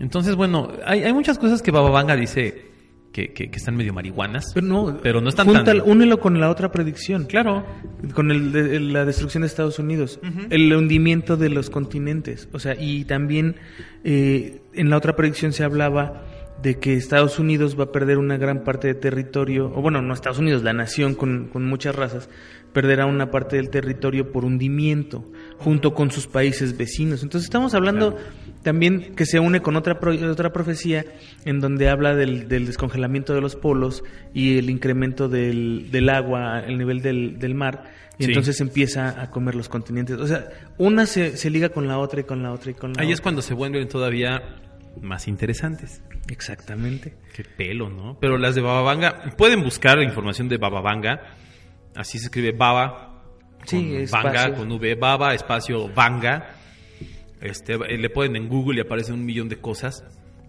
[0.00, 2.72] Entonces, bueno, hay, hay muchas cosas que Baba Vanga dice
[3.12, 5.80] que, que- que están medio marihuanas, Pero no, pero no están junta- tan...
[5.82, 7.26] Únelo con la otra predicción.
[7.26, 7.64] Claro,
[8.12, 10.18] Con el de- la destrucción de Estados Unidos,
[10.50, 13.54] el hundimiento de los continentes, o sea, y también
[14.02, 16.24] eh, en la otra predicción se hablaba
[16.60, 20.12] de que Estados Unidos va a perder una gran parte de territorio, o bueno, no
[20.14, 22.28] Estados Unidos, la nación con, con muchas razas,
[22.74, 25.24] perderá una parte del territorio por hundimiento,
[25.56, 27.22] junto con sus países vecinos.
[27.22, 28.16] Entonces estamos hablando
[28.62, 31.04] también que se une con otra, pro- otra profecía
[31.46, 34.02] en donde habla del, del descongelamiento de los polos
[34.34, 37.84] y el incremento del, del agua, el nivel del, del mar,
[38.18, 38.30] y Sí.
[38.30, 40.16] entonces empieza a comer los continentes.
[40.20, 42.92] O sea, una se, se liga con la otra y con la otra y con
[42.92, 43.14] la ahí otra.
[43.14, 44.40] es cuando se vuelven todavía
[45.00, 46.00] más interesantes.
[46.28, 47.14] Exactamente.
[47.34, 48.16] Qué pelo, ¿no?
[48.20, 51.20] Pero las de Baba Vanga, pueden buscar información de Baba Vanga,
[51.96, 53.10] así se escribe Baba,
[53.66, 54.04] Sí.
[54.10, 56.50] Vanga, con V, Baba, espacio Vanga.
[57.40, 60.04] Este, eh, le ponen en Google y aparecen un millón de cosas.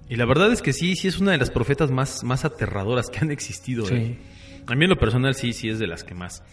[0.10, 3.10] Y la verdad es que sí, sí es una de las profetas más, más aterradoras
[3.10, 3.86] que han existido.
[3.86, 3.96] Sí.
[3.96, 4.18] ¿eh?
[4.68, 6.44] A mí en lo personal sí, sí es de las que más,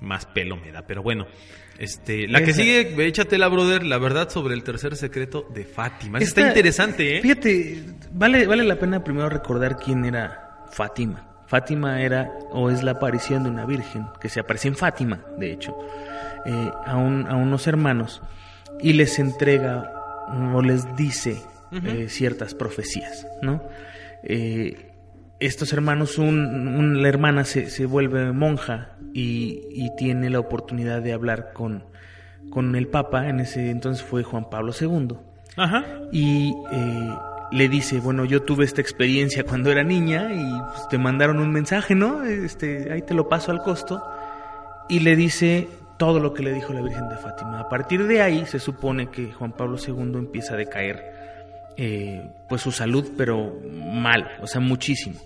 [0.00, 0.86] más pelo me da.
[0.86, 1.26] Pero bueno,
[1.78, 6.18] este, la que Esa- sigue, échatela, brother, la verdad sobre el tercer secreto de Fátima.
[6.18, 7.22] Esta- está interesante, ¿eh?
[7.22, 11.30] Fíjate, vale, vale la pena primero recordar quién era Fátima.
[11.46, 15.52] Fátima era o es la aparición de una virgen que se aparece en Fátima, de
[15.52, 15.76] hecho,
[16.46, 18.22] eh, a, un- a unos hermanos
[18.80, 19.90] y les entrega
[20.54, 21.40] o les dice
[21.72, 23.62] eh, ciertas profecías, ¿no?
[24.22, 24.92] Eh,
[25.40, 31.02] estos hermanos, un- un- la hermana se, se vuelve monja y, y tiene la oportunidad
[31.02, 31.84] de hablar con,
[32.50, 35.16] con el Papa, en ese entonces fue Juan Pablo II
[35.56, 35.84] Ajá.
[36.12, 37.08] y eh,
[37.54, 41.52] le dice, bueno, yo tuve esta experiencia cuando era niña y pues, te mandaron un
[41.52, 42.24] mensaje, ¿no?
[42.24, 44.04] Este, ahí te lo paso al costo.
[44.88, 47.60] Y le dice todo lo que le dijo la Virgen de Fátima.
[47.60, 51.14] A partir de ahí se supone que Juan Pablo II empieza a decaer,
[51.76, 55.20] eh, pues su salud, pero mal, o sea, muchísimo.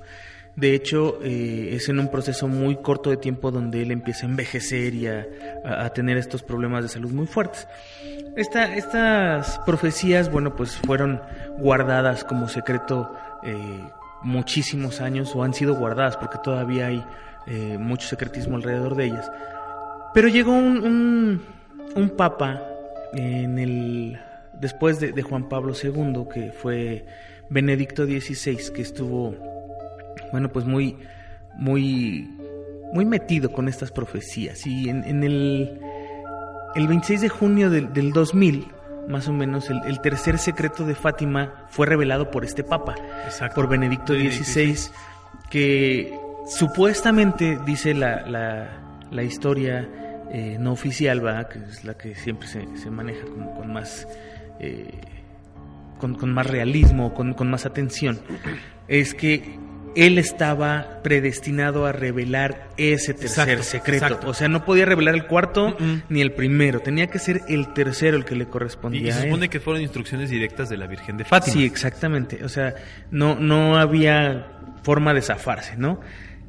[0.59, 4.29] De hecho, eh, es en un proceso muy corto de tiempo donde él empieza a
[4.29, 5.25] envejecer y a,
[5.95, 7.69] tener estos problemas de salud muy fuertes.
[8.37, 11.21] Esta- estas profecías, bueno, pues fueron
[11.59, 13.09] guardadas como secreto
[13.45, 13.57] eh,
[14.23, 17.05] muchísimos años o han sido guardadas porque todavía hay
[17.47, 19.31] eh, mucho secretismo alrededor de ellas.
[20.13, 21.41] Pero llegó un,
[22.17, 22.61] papa
[23.13, 24.19] en el
[24.55, 27.05] después de, de Juan Pablo II, que fue
[27.49, 29.35] Benedicto XVI, que estuvo,
[30.33, 30.97] bueno, pues muy,
[31.57, 32.31] muy,
[32.93, 34.67] muy metido con estas profecías.
[34.67, 35.81] Y en, en el,
[36.75, 38.67] el 26 de junio del, del 2000,
[39.09, 43.55] más o menos, el, el tercer secreto de Fátima fue revelado por este papa, Exacto.
[43.55, 44.77] por Benedicto XVI,
[45.51, 48.69] que supuestamente dice la, la,
[49.11, 49.89] la historia
[50.31, 51.49] eh, no oficial, ¿va?
[51.49, 54.07] que es la que siempre se, se maneja como con más
[54.61, 55.01] eh,
[55.99, 58.21] con, con más realismo, con, con más atención,
[58.87, 59.59] es que
[59.95, 64.05] él estaba predestinado a revelar ese tercer Exacto, secreto.
[64.07, 64.29] exacto.
[64.31, 65.77] O sea, no podía revelar el cuarto
[66.09, 69.01] ni el primero, tenía que ser el tercero el que le correspondía.
[69.01, 69.29] Y, y a se él.
[69.29, 71.53] supone que fueron instrucciones directas de la Virgen de Fátima.
[71.53, 72.45] Sí, exactamente.
[72.45, 72.75] O sea,
[73.11, 74.47] no, no había
[74.83, 76.01] forma de zafarse, ¿no?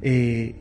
[0.02, 0.54] Eh,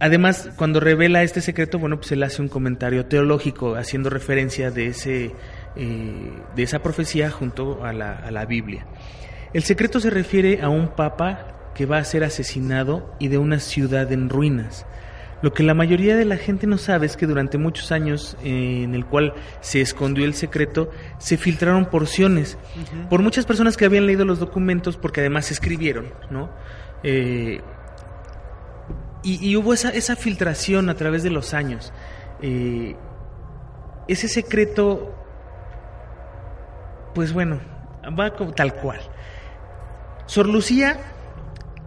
[0.00, 4.86] además, cuando revela este secreto, bueno, pues él hace un comentario teológico haciendo referencia de,
[4.88, 5.32] ese,
[5.76, 8.86] eh, de esa profecía junto a la, a la Biblia.
[9.52, 13.58] El secreto se refiere a un papa que va a ser asesinado y de una
[13.58, 14.86] ciudad en ruinas.
[15.42, 18.82] Lo que la mayoría de la gente no sabe es que durante muchos años eh,
[18.82, 22.56] en el cual se escondió el secreto, se filtraron porciones
[23.10, 26.50] por muchas personas que habían leído los documentos, porque además se escribieron, ¿no?
[27.02, 27.60] Eh,
[29.22, 31.92] y, y hubo esa, esa filtración a través de los años.
[32.40, 32.96] Eh,
[34.08, 35.14] ese secreto,
[37.14, 37.60] pues bueno,
[38.18, 39.00] va como tal cual.
[40.26, 40.98] Sor Lucía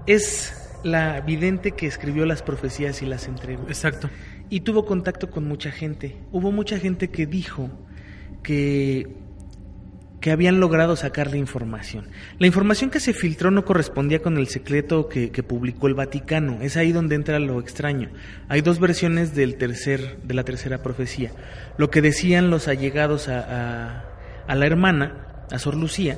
[0.08, 3.64] es la vidente que escribió las profecías y las entregó.
[3.68, 4.10] Exacto.
[4.50, 6.18] Y tuvo contacto con mucha gente.
[6.32, 7.70] Hubo mucha gente que dijo
[8.42, 9.08] que,
[10.22, 12.08] que habían logrado sacar la información.
[12.40, 16.60] La información que se filtró no correspondía con el secreto que, que publicó el Vaticano.
[16.62, 18.10] Es ahí donde entra lo extraño.
[18.48, 21.32] Hay dos versiones del tercer, de la tercera profecía.
[21.78, 24.06] Lo que decían los allegados a, a,
[24.48, 26.18] a la hermana, a Sor Lucía,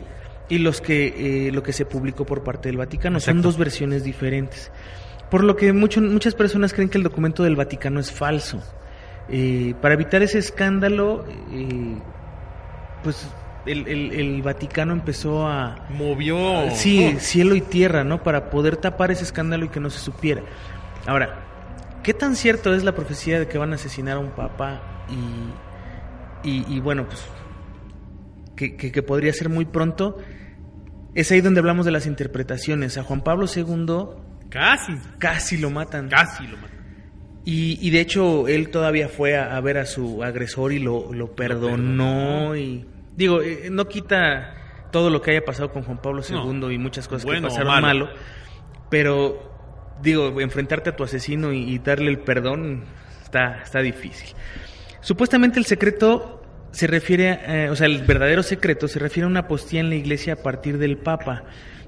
[0.49, 3.19] y los que, eh, lo que se publicó por parte del Vaticano.
[3.19, 4.71] Son dos versiones diferentes.
[5.29, 8.61] Por lo que mucho- muchas personas creen que el documento del Vaticano es falso.
[9.29, 11.97] Eh, para evitar ese escándalo, eh,
[13.03, 13.27] pues
[13.67, 15.85] el, el- el Vaticano empezó a...
[15.89, 16.71] Movió.
[16.71, 17.19] Sí, Oh.
[17.19, 18.23] cielo y tierra, ¿no?
[18.23, 20.41] Para poder tapar ese escándalo y que no se supiera.
[21.05, 21.43] Ahora,
[22.01, 24.81] ¿qué tan cierto es la profecía de que van a asesinar a un papa
[26.43, 27.23] y, y, y bueno, pues
[28.55, 30.17] que, que- que podría ser muy pronto?
[31.15, 32.97] Es ahí donde hablamos de las interpretaciones.
[32.97, 33.85] A Juan Pablo II
[34.49, 34.93] Casi.
[35.17, 36.09] casi lo matan.
[36.09, 36.77] Casi lo matan.
[37.45, 41.11] Y, y de hecho él todavía fue a, a ver a su agresor y lo,
[41.13, 42.55] lo perdonó.
[42.55, 44.55] Y digo, eh, no quita
[44.91, 46.71] todo lo que haya pasado con Juan Pablo II No.
[46.71, 48.05] y muchas cosas Bueno que pasaron malo.
[48.05, 48.17] malo.
[48.89, 52.83] Pero digo, enfrentarte a tu asesino y, y darle el perdón
[53.23, 54.35] está, está difícil.
[55.01, 56.38] Supuestamente el secreto
[56.71, 59.95] se refiere, eh, o sea, el verdadero secreto se refiere a una apostía en la
[59.95, 61.43] iglesia a partir del Papa.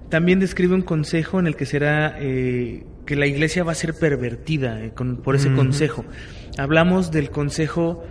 [0.09, 3.93] También describe un consejo en el que será eh, que la iglesia va a ser
[3.93, 6.03] pervertida eh, con- por ese consejo.
[6.57, 8.03] Hablamos del consejo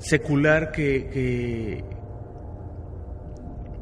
[0.00, 1.84] secular que, que,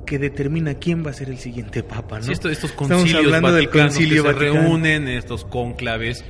[0.07, 2.25] que determina quién va a ser el siguiente papa, ¿no?
[2.25, 4.63] Sí, esto- estos Estamos concilios hablando del concilio que se vaticano.
[4.63, 6.25] reúnen, estos cónclaves,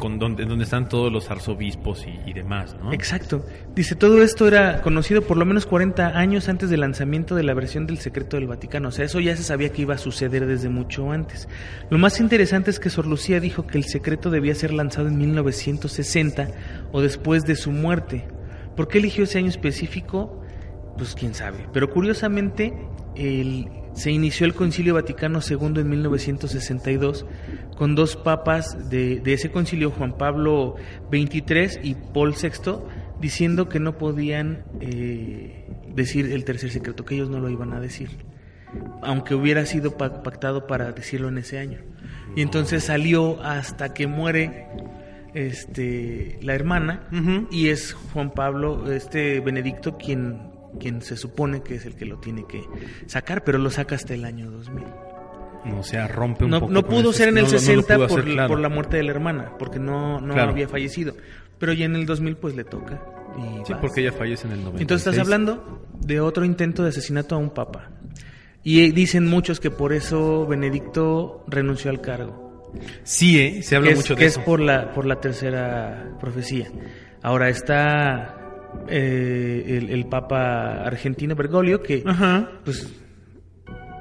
[0.00, 2.92] con donde, donde están todos los arzobispos y, demás, ¿no?
[2.92, 3.46] Exacto.
[3.76, 7.54] Dice, todo esto era conocido por lo menos 40 años antes del lanzamiento de la
[7.54, 8.88] versión del secreto del Vaticano.
[8.88, 11.48] O sea, eso ya se sabía que iba a suceder desde mucho antes.
[11.90, 15.18] Lo más interesante es que Sor Lucía dijo que el secreto debía ser lanzado en
[15.18, 16.48] 1960
[16.90, 18.26] o después de su muerte.
[18.74, 20.42] ¿Por qué eligió ese año específico?
[20.96, 21.66] Pues quién sabe.
[21.72, 22.72] Pero curiosamente,
[23.14, 27.26] el- se inició el Concilio Vaticano II en 1962
[27.80, 30.74] con dos papas de, de ese concilio, Juan Pablo
[31.10, 32.72] XXIII y Paul VI,
[33.22, 37.80] diciendo que no podían eh, decir el tercer secreto, que ellos no lo iban a
[37.80, 38.10] decir,
[39.02, 41.78] aunque hubiera sido pa- pactado para decirlo en ese año.
[42.36, 44.66] Y entonces salió hasta que muere
[45.32, 47.08] este la hermana
[47.50, 52.18] y es Juan Pablo, este Benedicto quien quien se supone que es el que lo
[52.18, 52.62] tiene que
[53.06, 54.84] sacar, pero lo saca hasta el año 2000.
[55.78, 57.60] O sea, rompe un No, poco no pudo ser en el no lo- no lo
[57.60, 58.48] 60 pudo por, hacer, claro.
[58.48, 60.52] por la muerte de la hermana, porque no, no Claro.
[60.52, 61.14] había fallecido.
[61.58, 63.02] Pero ya en el 2000 pues le toca.
[63.38, 63.80] y Sí, vas.
[63.80, 64.80] porque ella fallece en el 90.
[64.82, 67.90] Entonces estás hablando de otro intento de asesinato a un papa.
[68.64, 72.70] Y dicen muchos que por eso Benedicto renunció al cargo.
[73.04, 73.62] Sí, ¿eh?
[73.62, 74.40] Se habla que es, mucho de que eso.
[74.40, 76.68] es por la, por la tercera profecía.
[77.22, 78.36] Ahora está
[78.88, 82.50] eh, el, el papa argentino Bergoglio, que Ajá.
[82.64, 82.88] pues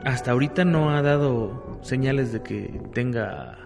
[0.03, 3.57] hasta ahorita no ha dado señales de que tenga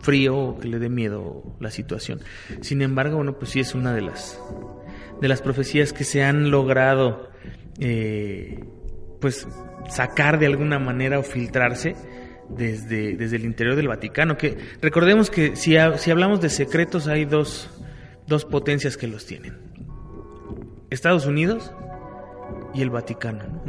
[0.00, 2.20] frío o que le dé miedo la situación.
[2.60, 4.40] Sin embargo, bueno, pues sí es una de las
[5.20, 7.30] de las profecías que se han logrado
[7.78, 8.64] eh,
[9.20, 9.48] pues
[9.88, 11.96] sacar de alguna manera o filtrarse
[12.48, 14.36] desde, desde el interior del Vaticano.
[14.36, 17.70] Que recordemos que si, si hablamos de secretos hay dos,
[18.26, 19.58] dos potencias que los tienen.
[20.90, 21.72] Estados Unidos
[22.74, 23.62] y el Vaticano.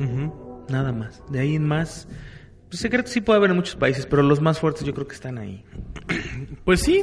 [0.70, 1.22] Nada más.
[1.30, 2.08] De ahí en más.
[2.70, 5.16] Pues secretos sí puede haber en muchos países, pero los más fuertes yo creo que
[5.16, 5.64] están ahí.
[6.64, 7.02] Pues sí,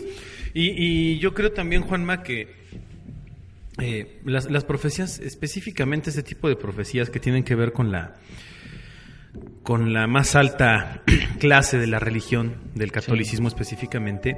[0.53, 2.55] y, y yo creo también, Juanma, que
[3.79, 8.15] eh, las, las profecías, específicamente este tipo de profecías que tienen que ver con la
[9.65, 11.03] con la más alta
[11.41, 14.37] clase de la religión, del catolicismo específicamente,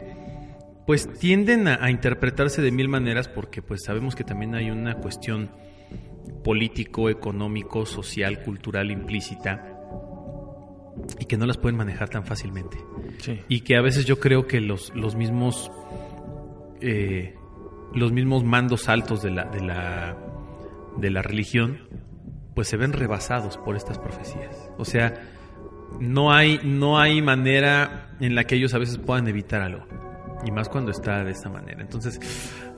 [0.86, 4.94] pues tienden a, a interpretarse de mil maneras porque pues sabemos que también hay una
[4.94, 5.50] cuestión
[6.44, 9.72] político, económico, social, cultural implícita
[11.18, 12.79] y que no las pueden manejar tan fácilmente.
[13.18, 13.40] Sí.
[13.49, 15.70] y que a veces yo creo que los, los mismos
[16.81, 17.35] eh,
[17.94, 20.16] los mismos mandos altos de la, de la
[20.99, 21.88] de la religión
[22.55, 24.70] pues se ven rebasados por estas profecías.
[24.77, 25.14] O sea
[25.99, 29.87] no hay no hay manera en la que ellos a veces puedan evitar algo
[30.44, 31.81] y más cuando está de esta manera.
[31.81, 32.20] Entonces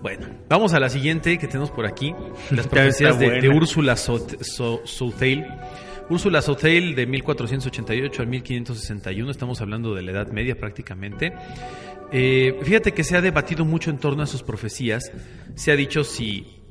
[0.02, 2.14] bueno vamos a la siguiente que tenemos por aquí.
[2.50, 3.26] Las profecías de.
[3.48, 5.44] Úrsula Sot- So- Southail
[6.10, 11.34] Úrsula Southail de 1488 al 1561, estamos hablando de la Edad Media prácticamente.
[12.10, 15.12] Eh, fíjate que se ha debatido mucho en torno a sus profecías,
[15.54, 16.62] se ha dicho si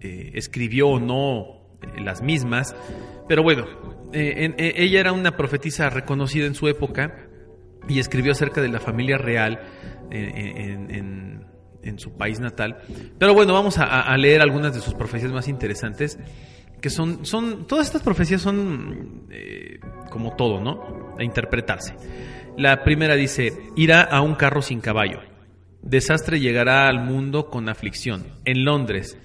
[0.00, 2.76] eh, escribió o no eh, las mismas,
[3.28, 3.66] pero bueno,
[4.12, 7.26] en- ella era una profetisa reconocida en su época
[7.88, 9.58] y escribió acerca de la familia real
[10.12, 11.46] en, en- en-
[11.88, 12.78] en su país natal.
[13.18, 16.18] Pero bueno, vamos a, a leer algunas de sus profecías más interesantes,
[16.80, 21.14] que son, son todas estas profecías son eh, como todo, ¿no?
[21.18, 21.94] A interpretarse.
[22.56, 25.20] La primera dice, irá a un carro sin caballo.
[25.82, 28.24] Desastre llegará al mundo con aflicción.
[28.44, 29.16] En Londres,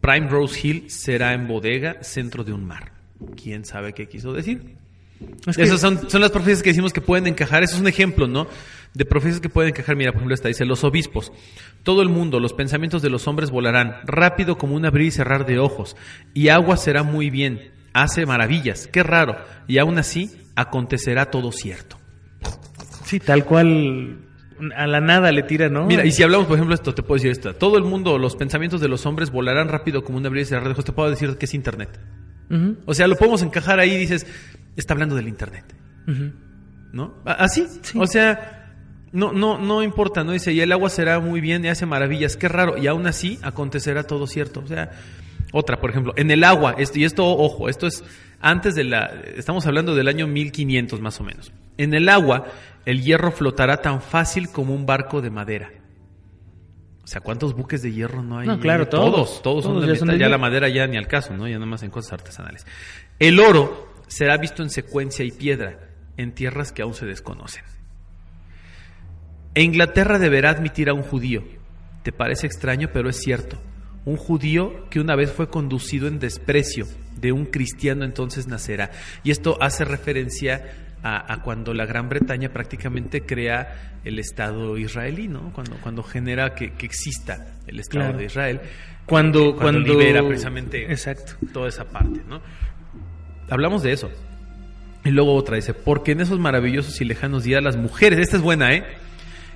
[0.00, 2.92] Prime Rose Hill será en bodega, centro de un mar.
[3.40, 4.76] ¿Quién sabe qué quiso decir?
[5.46, 7.62] Es que- Esas son, son las profecías que decimos que pueden encajar.
[7.62, 8.46] Eso es un ejemplo, ¿no?
[8.92, 9.96] De profecías que pueden encajar.
[9.96, 11.32] Mira, por ejemplo, esta dice, los obispos.
[11.82, 15.46] Todo el mundo, los pensamientos de los hombres volarán, rápido como un abrir y cerrar
[15.46, 15.96] de ojos,
[16.34, 17.70] y agua será muy bien.
[17.92, 19.36] hace maravillas, qué raro,
[19.66, 21.98] y aún así acontecerá todo cierto.
[23.04, 24.18] Sí, tal cual
[24.76, 25.86] a la nada le tira, ¿no?
[25.86, 27.54] Mira, y si hablamos, por ejemplo, esto, te puedo decir esto.
[27.54, 30.64] Todo el mundo, los pensamientos de los hombres volarán rápido como un abrir y cerrar
[30.64, 30.84] de ojos.
[30.84, 31.98] Te puedo decir que es Internet.
[32.84, 34.26] O sea, lo podemos encajar ahí y dices,
[34.76, 35.64] está hablando del Internet.
[36.92, 37.14] ¿No?
[37.24, 37.66] Así.
[37.96, 38.59] O sea,
[39.12, 40.32] no, no, no importa, ¿no?
[40.32, 42.36] Dice, y el agua será muy bien y hace maravillas.
[42.36, 42.78] Qué raro.
[42.78, 44.60] Y aún así acontecerá todo cierto.
[44.60, 44.90] O sea,
[45.52, 48.04] otra, por ejemplo, en el agua, esto, y esto, ojo, esto es
[48.40, 49.06] antes de la,
[49.36, 51.52] estamos hablando del año 1500 más o menos.
[51.76, 52.46] En el agua,
[52.86, 55.70] el hierro flotará tan fácil como un barco de madera.
[57.02, 58.46] O sea, ¿cuántos buques de hierro no hay?
[58.46, 59.42] No, claro, todos.
[59.42, 60.38] Todos, son Todos de ya son de ya la hierro.
[60.38, 61.48] madera ya ni al caso, ¿no?
[61.48, 62.66] Ya nada más en cosas artesanales.
[63.18, 67.64] El oro será visto en secuencia y piedra en tierras que aún se desconocen.
[69.60, 71.44] E Inglaterra deberá admitir a un judío.
[72.02, 73.60] Te parece extraño, pero es cierto.
[74.06, 76.86] Un judío que una vez fue conducido en desprecio
[77.20, 78.90] de un cristiano entonces nacerá.
[79.22, 80.62] Y esto hace referencia
[81.02, 85.52] a, a cuando la Gran Bretaña prácticamente crea el Estado israelí, ¿no?
[85.52, 88.18] Cuando, cuando genera que, que exista el Estado Claro.
[88.18, 88.60] de Israel.
[89.04, 91.34] Cuando, Cuando cuando, libera precisamente Exacto.
[91.52, 92.40] toda esa parte, ¿no?
[93.50, 94.10] Hablamos de eso.
[95.04, 98.42] Y luego otra dice, porque en esos maravillosos y lejanos días las mujeres, esta es
[98.42, 98.84] buena, ¿eh?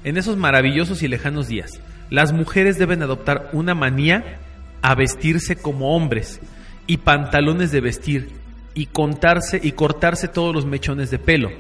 [0.05, 1.81] En esos maravillosos y lejanos días,
[2.11, 4.39] las mujeres deben adoptar una manía
[4.83, 6.41] a vestirse como hombres
[6.87, 8.31] y pantalones de vestir
[8.75, 11.51] y contarse y cortarse todos los mechones de pelo.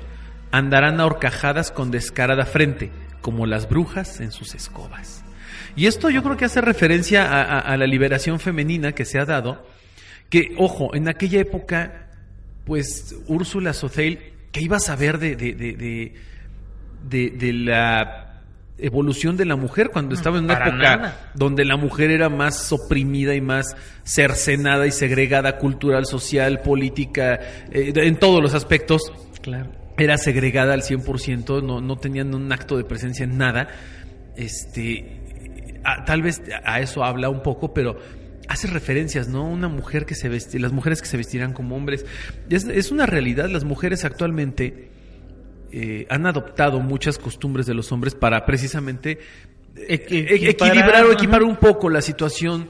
[0.50, 2.90] Andarán ahorcajadas con descarada frente,
[3.22, 5.24] como las brujas en sus escobas.
[5.74, 9.24] Y esto yo creo que hace referencia a, a- la liberación femenina que se ha
[9.24, 9.66] dado,
[10.28, 12.08] que, ojo, en aquella época,
[12.66, 14.18] pues Úrsula Sotheil,
[14.52, 18.33] que iba a saber de, de, de- de la
[18.78, 21.30] evolución de la mujer cuando estaba en una para época nada.
[21.34, 27.38] donde la mujer era más oprimida y más cercenada y segregada cultural, social, política,
[27.70, 29.12] eh, en todos los aspectos
[29.42, 29.70] Claro.
[29.96, 33.68] era segregada al 100%, no, no tenían un acto de presencia en nada.
[34.36, 35.20] Este,
[35.84, 37.96] a- tal vez a eso habla un poco, pero
[38.48, 39.48] hace referencias, ¿no?
[39.48, 42.04] Una mujer que se vesti, las mujeres que se vestirán como hombres.
[42.50, 44.90] Es, es una realidad, las mujeres actualmente
[45.76, 49.18] eh, han adoptado muchas costumbres de los hombres para precisamente
[49.76, 52.68] eh, Equi- e- equilibrar o equipar un poco la situación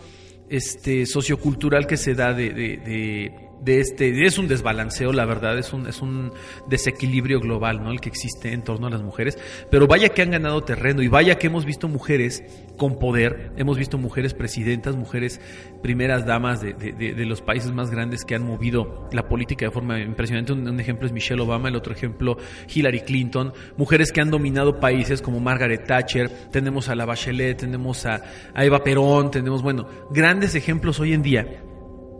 [0.48, 3.32] este sociocultural que se da de, de, de-
[3.64, 6.32] de este es un desbalanceo la verdad es un es un
[6.68, 9.38] desequilibrio global no el que existe en torno a las mujeres.
[9.70, 12.42] Pero vaya que han ganado terreno y vaya que hemos visto mujeres
[12.76, 15.40] con poder hemos visto mujeres presidentas mujeres
[15.82, 19.98] primeras damas de, de- los países más grandes que han movido la política de forma
[20.00, 20.52] impresionante.
[20.52, 22.36] Un, ejemplo es Michelle Obama el otro ejemplo
[22.74, 23.52] Hillary Clinton.
[23.78, 26.28] Mujeres que han dominado países como Margaret Thatcher.
[26.50, 28.20] Tenemos a la Bachelet tenemos a
[28.56, 31.62] Eva Perón tenemos bueno grandes ejemplos hoy en día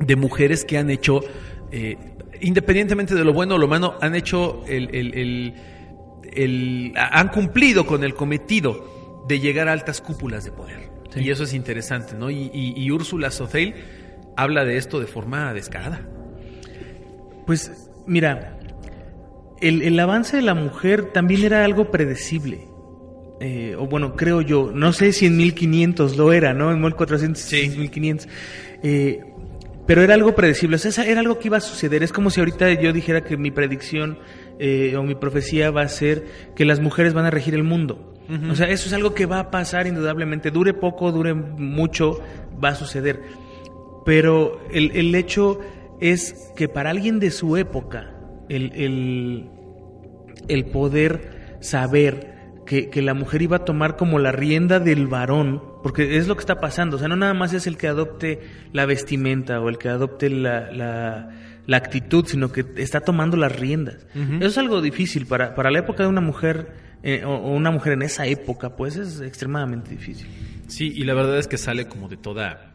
[0.00, 1.20] de mujeres que han hecho,
[1.72, 1.96] eh,
[2.40, 5.54] independientemente de lo bueno o lo malo, han hecho el, el-
[6.32, 10.90] el- han cumplido con el cometido de llegar a altas cúpulas de poder.
[11.16, 12.28] Y eso es interesante, ¿no?
[12.28, 13.74] Y, y, y Úrsula Sotheil
[14.36, 16.00] habla de esto de forma descarada.
[17.46, 17.70] Pues
[18.06, 18.58] mira,
[19.60, 22.66] el, el avance de la mujer también era algo predecible.
[23.40, 26.72] Eh, o bueno, creo yo, no sé si en 1500 lo era, ¿no?
[26.72, 27.68] En 1400, Sí.
[27.68, 28.28] 1500.
[28.82, 29.20] Eh,
[29.86, 32.02] pero era algo predecible, o sea, era algo que iba a suceder.
[32.02, 34.18] Es como si ahorita yo dijera que mi predicción
[34.58, 36.24] eh, o mi profecía va a ser
[36.54, 38.10] que las mujeres van a regir el mundo.
[38.50, 40.50] O sea, eso es algo que va a pasar indudablemente.
[40.50, 42.22] Dure poco, dure mucho,
[42.62, 43.20] va a suceder.
[44.06, 45.60] Pero el, el hecho
[46.00, 48.14] es que para alguien de su época,
[48.48, 49.50] el, el,
[50.48, 55.62] el poder saber que, que la mujer iba a tomar como la rienda del varón,
[55.84, 58.40] porque es lo que está pasando, o sea, no nada más es el que adopte
[58.72, 61.28] la vestimenta o el que adopte la, la,
[61.66, 64.06] la actitud, sino que está tomando las riendas.
[64.14, 66.72] Eso es algo difícil para, para la época de una mujer,
[67.02, 70.26] eh, o, una mujer en esa época, pues es extremadamente difícil.
[70.68, 72.72] Sí, y la verdad es que sale como de toda,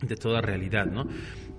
[0.00, 1.08] de toda realidad, ¿no?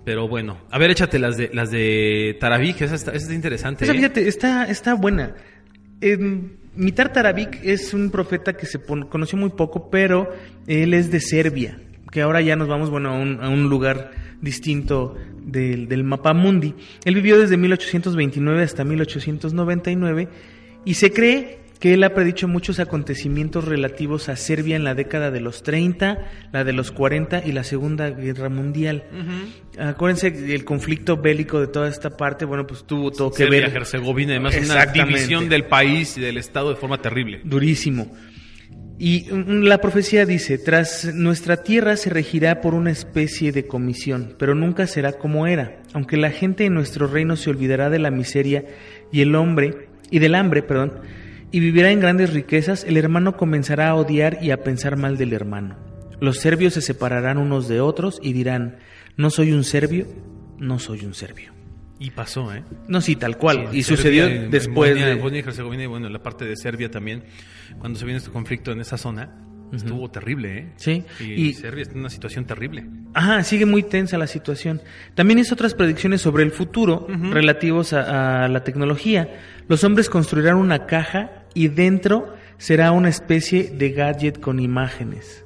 [0.05, 3.83] Pero bueno, a ver, échate las de, las de Taravik, esa está, esa está interesante.
[3.83, 3.97] Esa, ¿eh?
[3.97, 5.35] fíjate, está, está buena.
[5.99, 10.29] Eh, Mitar Taravik es un profeta que se conoció muy poco, pero
[10.67, 11.79] él es de Serbia,
[12.11, 14.11] que ahora ya nos vamos bueno, a, un, a un lugar
[14.41, 16.75] distinto del, del mapa mundi.
[17.05, 20.29] Él vivió desde 1829 hasta 1899
[20.85, 25.31] y se cree que él ha predicho muchos acontecimientos relativos a Serbia en la década
[25.31, 26.19] de los 30,
[26.51, 29.05] la de los 40 y la Segunda Guerra Mundial.
[29.77, 33.67] Acuérdense que el conflicto bélico de toda esta parte, bueno, pues tuvo todo que Serbia,
[33.67, 33.77] ver.
[33.77, 37.39] Herzegovina, además una división del país y del estado de forma terrible.
[37.45, 38.13] Durísimo.
[39.01, 44.35] Y mm, la profecía dice, tras nuestra tierra se regirá por una especie de comisión,
[44.37, 48.11] pero nunca será como era, aunque la gente en nuestro reino se olvidará de la
[48.11, 48.65] miseria
[49.13, 50.99] y el hombre y del hambre, perdón,
[51.51, 55.33] y vivirá en grandes riquezas, el hermano comenzará a odiar y a pensar mal del
[55.33, 55.77] hermano.
[56.19, 58.77] Los serbios se separarán unos de otros y dirán,
[59.17, 60.05] no soy un serbio,
[60.57, 61.53] no soy un serbio.
[61.97, 62.63] Y pasó, ¿eh?
[62.87, 63.67] No, sí, tal cual.
[63.71, 65.15] Sí, y sucedió Serbia, en después Bosnia, de...
[65.15, 67.23] Bosnia y Herzegovina y bueno, en la parte de Serbia también,
[67.77, 69.35] cuando se viene este conflicto en esa zona,
[69.71, 70.67] estuvo terrible, ¿eh?
[70.77, 72.85] Sí, Y, y- Serbia está en una situación terrible.
[73.13, 74.81] Ajá, sigue muy tensa la situación.
[75.15, 79.29] También hizo otras predicciones sobre el futuro relativos a, a la tecnología.
[79.67, 85.45] Los hombres construirán una caja y dentro será una especie de gadget con imágenes.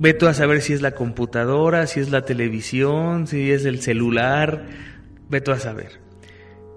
[0.00, 3.80] Ve tú a saber si es la computadora, si es la televisión, si es el
[3.80, 4.66] celular.
[5.28, 6.00] Ve tú a saber.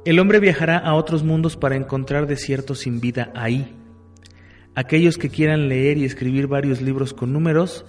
[0.05, 3.75] El hombre viajará a otros mundos para encontrar desiertos sin vida ahí.
[4.75, 7.85] Aquellos que quieran leer y escribir varios libros con números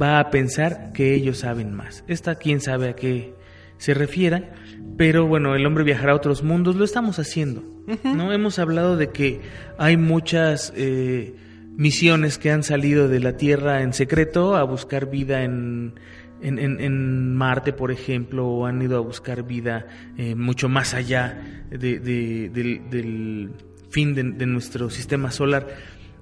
[0.00, 2.04] va a pensar que ellos saben más.
[2.08, 3.34] Esta quién sabe a qué
[3.78, 4.52] se refiera,
[4.96, 7.62] pero bueno, el hombre viajará a otros mundos, lo estamos haciendo.
[8.02, 8.32] ¿no?
[8.32, 9.40] Hemos hablado de que
[9.78, 11.34] hay muchas eh,
[11.76, 15.94] misiones que han salido de la Tierra en secreto a buscar vida en,
[16.40, 20.94] en, en- en Marte, por ejemplo, o han ido a buscar vida eh, mucho más
[20.94, 23.50] allá de- de- del, del
[23.90, 25.66] fin de, de nuestro sistema solar.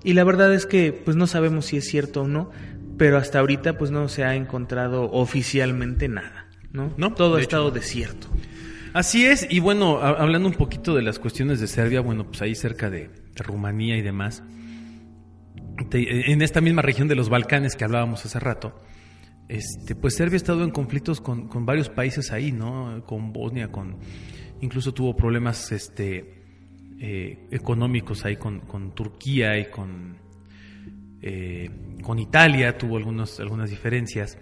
[0.04, 2.50] Y la verdad es que pues no sabemos si es cierto o no,
[2.98, 6.92] pero hasta ahorita pues no se ha encontrado oficialmente nada, ¿no?
[6.96, 7.70] No, Todo ha hecho, estado no.
[7.70, 8.28] desierto.
[8.92, 12.54] Así es, y bueno, hablando un poquito de las cuestiones de Serbia, bueno, pues ahí
[12.54, 14.42] cerca de, de Rumanía y demás,
[15.92, 18.78] en esta misma región de los Balcanes que hablábamos hace rato,
[19.48, 23.02] este, pues Serbia ha estado en conflictos con, con varios países ahí, ¿no?
[23.06, 23.98] Con Bosnia, con
[24.60, 26.41] incluso tuvo problemas este,
[27.00, 30.16] eh, económicos ahí con, con Turquía y con,
[31.20, 31.70] eh,
[32.02, 34.38] con Italia, tuvo algunos, algunas diferencias.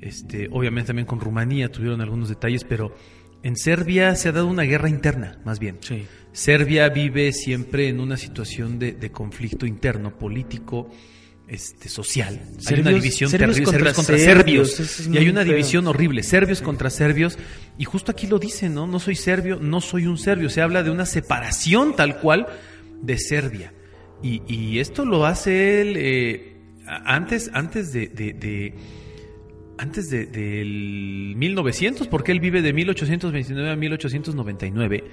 [0.00, 2.94] Este, obviamente también con Rumanía tuvieron algunos detalles, pero
[3.42, 5.78] en Serbia se ha dado una guerra interna, más bien.
[5.80, 6.04] Sí.
[6.32, 10.90] Serbia vive siempre en una situación de, de conflicto interno, político,
[11.52, 12.34] este, social.
[12.40, 15.42] hay una Serbios- división serbios terrible, contra serbios contra serbios, serbios, es y hay una
[15.42, 15.52] feo.
[15.52, 17.38] división horrible, serbios contra serbios,
[17.78, 18.86] y justo aquí lo dice, ¿no?
[18.86, 22.46] No soy serbio, no soy un serbio, se habla de una separación tal cual
[23.02, 23.72] de Serbia.
[24.22, 28.74] Y, y esto lo hace él eh, antes, antes de, de- de-
[29.78, 35.04] antes de- del 1900, porque él vive de 1829 a 1899.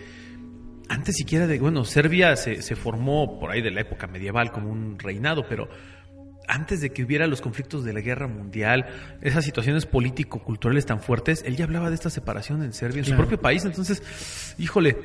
[0.89, 4.71] Antes siquiera de, bueno, Serbia se, se formó por ahí de la época medieval como
[4.71, 5.69] un reinado, pero
[6.49, 8.87] antes de que hubiera los conflictos de la guerra mundial,
[9.21, 13.17] esas situaciones político-culturales tan fuertes, él ya hablaba de esta separación en Serbia, en Claro.
[13.17, 13.63] su propio país.
[13.65, 14.97] Entonces, híjole,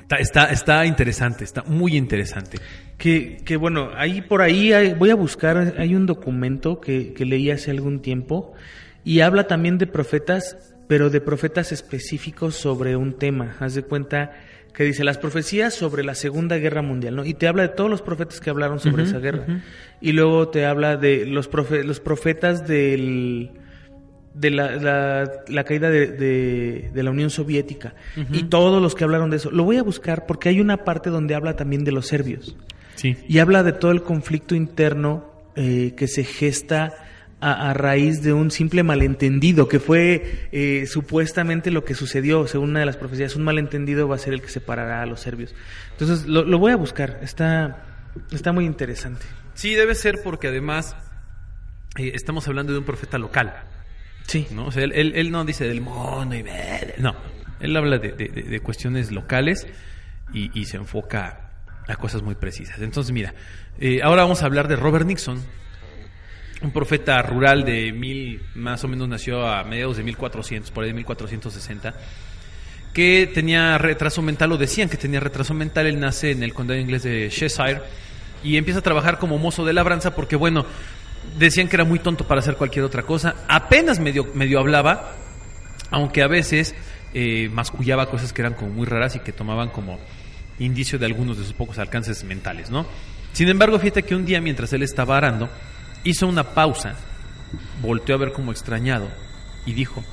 [0.00, 2.58] está, está, está interesante, está muy interesante.
[2.98, 7.24] Que, que bueno, ahí por ahí hay- voy a buscar, hay un documento que, que
[7.24, 8.52] leí hace algún tiempo
[9.04, 13.56] y habla también de profetas, pero de profetas específicos sobre un tema.
[13.58, 14.32] Haz de cuenta
[14.74, 17.24] que dice las profecías sobre la Segunda Guerra Mundial, ¿no?
[17.24, 19.46] Y te habla de todos los profetas que hablaron sobre esa guerra.
[20.00, 23.50] Y luego te habla de los, profe- los profetas del
[24.34, 27.94] de la, la- la caída de, de- de la Unión Soviética
[28.32, 29.52] y todos los que hablaron de eso.
[29.52, 32.56] Lo voy a buscar porque hay una parte donde habla también de los serbios
[32.96, 33.16] Sí.
[33.28, 36.94] y habla de todo el conflicto interno eh, que se gesta
[37.52, 42.70] a, a raíz de un simple malentendido, que fue eh, supuestamente lo que sucedió, según
[42.70, 45.54] una de las profecías, un malentendido va a ser el que separará a los serbios.
[45.92, 47.84] Entonces lo, lo voy a buscar, está,
[48.32, 49.24] está muy interesante.
[49.54, 50.96] Sí, debe ser porque además
[51.98, 53.54] eh, estamos hablando de un profeta local.
[54.26, 54.66] Sí, ¿no?
[54.66, 56.42] O sea, él, él- él no dice del mono y...
[56.42, 57.14] ve- No,
[57.60, 59.66] él habla de- de cuestiones locales
[60.32, 61.50] y, y se enfoca
[61.86, 62.80] a cosas muy precisas.
[62.80, 63.34] Entonces, mira,
[63.78, 65.42] eh, ahora vamos a hablar de Robert Nixon,
[66.64, 70.90] un profeta rural de mil, más o menos nació a mediados de 1400, por ahí
[70.90, 71.94] de 1460,
[72.92, 76.80] que tenía retraso mental, o decían que tenía retraso mental, él nace en el condado
[76.80, 77.82] inglés de Cheshire
[78.42, 80.64] y empieza a trabajar como mozo de labranza porque, bueno,
[81.38, 85.12] decían que era muy tonto para hacer cualquier otra cosa, apenas medio, medio hablaba,
[85.90, 86.74] aunque a veces
[87.12, 89.98] eh, mascullaba cosas que eran como muy raras y que tomaban como
[90.58, 92.86] indicio de algunos de sus pocos alcances mentales, ¿no?
[93.32, 95.50] Sin embargo, fíjate que un día mientras él estaba arando,
[96.04, 96.94] hizo una pausa,
[97.82, 99.08] volteó a ver como extrañado
[99.66, 100.04] y dijo,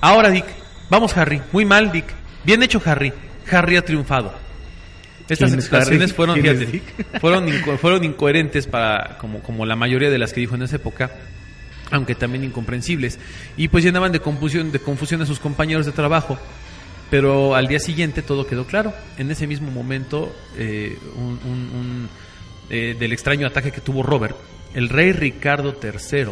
[0.00, 0.46] ahora Dick,
[0.90, 2.06] vamos Harry, muy mal Dick,
[2.44, 3.12] bien hecho Harry,
[3.50, 4.34] Harry ha triunfado.
[5.28, 6.82] Estas ¿Quién es expresiones fueron, ¿Quién fíjate,
[7.14, 10.62] es fueron, inco- fueron incoherentes para, como, como la mayoría de las que dijo en
[10.62, 11.10] esa época,
[11.90, 13.18] aunque también incomprensibles,
[13.56, 16.38] y pues llenaban de confusión, de confusión a sus compañeros de trabajo.
[17.10, 18.92] Pero al día siguiente todo quedó claro.
[19.16, 22.08] En ese mismo momento, eh, un, un- un-
[22.70, 24.36] eh, del extraño ataque que tuvo Robert,
[24.76, 26.26] el rey Ricardo III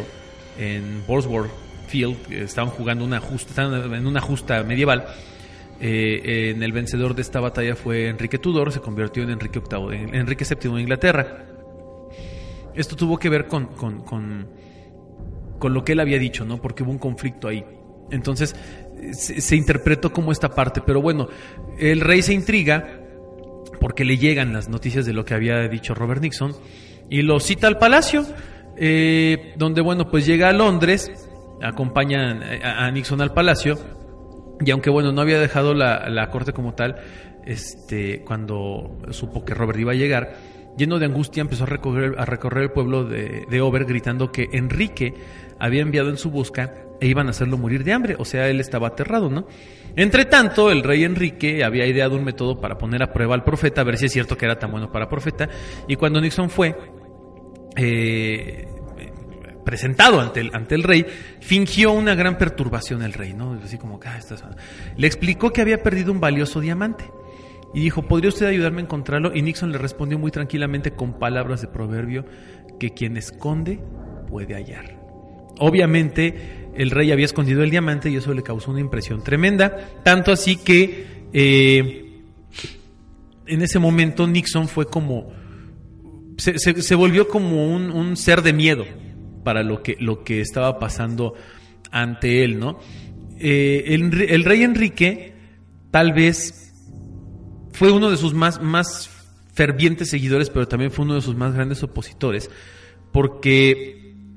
[0.59, 1.51] en Bosworth
[1.87, 5.07] Field, estaban jugando una justa, estaban en una justa medieval.
[5.81, 10.15] eh, el vencedor de esta batalla fue Enrique Tudor, se convirtió en Enrique VIII, en
[10.15, 11.45] Enrique VII de Inglaterra.
[12.75, 14.47] Esto tuvo que ver con, con, con,
[15.57, 16.61] con lo que él había dicho, ¿no?
[16.61, 17.65] Porque hubo un conflicto ahí.
[18.11, 18.55] Entonces
[19.13, 21.29] se, se interpretó como esta parte, pero bueno,
[21.79, 23.01] el rey se intriga
[23.79, 26.55] porque le llegan las noticias de lo que había dicho Robert Nixon
[27.09, 28.25] y lo cita al palacio,
[28.77, 31.11] eh, donde bueno, pues llega a Londres,
[31.61, 33.77] acompañan a, a Nixon al palacio
[34.63, 36.95] y aunque bueno, no había dejado la, la corte como tal,
[37.45, 40.35] este, cuando supo que Robert iba a llegar,
[40.77, 44.47] lleno de angustia empezó a recorrer, a recorrer el pueblo de, de Over gritando que
[44.53, 45.13] Enrique
[45.59, 48.59] había enviado en su busca e iban a hacerlo morir de hambre, o sea, él
[48.59, 49.47] estaba aterrado, ¿no?
[49.95, 53.81] Entre tanto, el rey Enrique había ideado un método para poner a prueba al profeta,
[53.81, 55.49] a ver si es cierto que era tan bueno para profeta,
[55.87, 56.75] y cuando Nixon fue
[57.77, 58.67] eh,
[59.65, 61.05] presentado ante el, ante el rey,
[61.41, 63.59] fingió una gran perturbación el rey, ¿no?
[63.63, 64.19] Así como, ah,
[64.95, 67.11] le explicó que había perdido un valioso diamante.
[67.73, 69.35] Y dijo, ¿podría usted ayudarme a encontrarlo?
[69.35, 72.25] Y Nixon le respondió muy tranquilamente con palabras de proverbio
[72.79, 73.81] que quien esconde
[74.29, 74.94] puede hallar.
[75.59, 80.31] Obviamente el rey había escondido el diamante y eso le causó una impresión tremenda, tanto
[80.31, 82.21] así que eh,
[83.47, 85.31] en ese momento Nixon fue como,
[86.37, 88.85] se, volvió como un, un, ser de miedo
[89.43, 91.35] para lo que, lo que estaba pasando
[91.91, 92.79] ante él, ¿no?
[93.39, 95.33] Eh, el, el rey Enrique
[95.91, 96.73] tal vez
[97.71, 99.09] fue uno de sus más, más
[99.53, 102.49] fervientes seguidores, pero también fue uno de sus más grandes opositores,
[103.11, 103.94] porque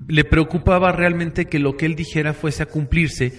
[0.09, 3.33] le preocupaba realmente que lo que él dijera fuese a cumplirse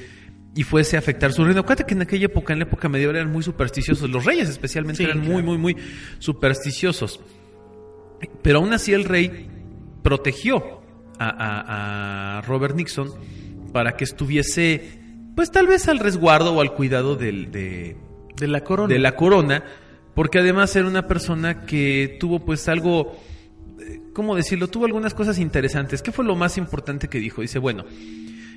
[0.56, 1.62] y fuese a afectar su reino.
[1.62, 4.10] Acuérdate que en aquella época, en la época medieval, eran muy supersticiosos.
[4.10, 5.34] Los reyes especialmente sí, eran claro.
[5.34, 5.76] muy, muy, muy
[6.20, 7.20] supersticiosos.
[8.42, 9.50] Pero aún así el rey
[10.04, 10.82] protegió
[11.18, 13.12] a, a, a Robert Nixon
[13.74, 15.00] para que estuviese,
[15.36, 17.98] pues tal vez al resguardo o al cuidado del, de,
[18.38, 18.94] de la corona.
[18.94, 19.64] De la corona
[20.20, 23.18] porque además era una persona que tuvo pues algo,
[24.14, 24.68] ¿cómo decirlo?
[24.68, 26.02] Tuvo algunas cosas interesantes.
[26.02, 27.42] ¿Qué fue lo más importante que dijo?
[27.42, 27.86] Dice, bueno,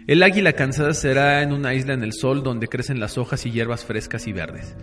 [0.06, 3.50] el águila cansada será en una isla en el sol donde crecen las hojas y
[3.50, 4.74] hierbas frescas y verdes.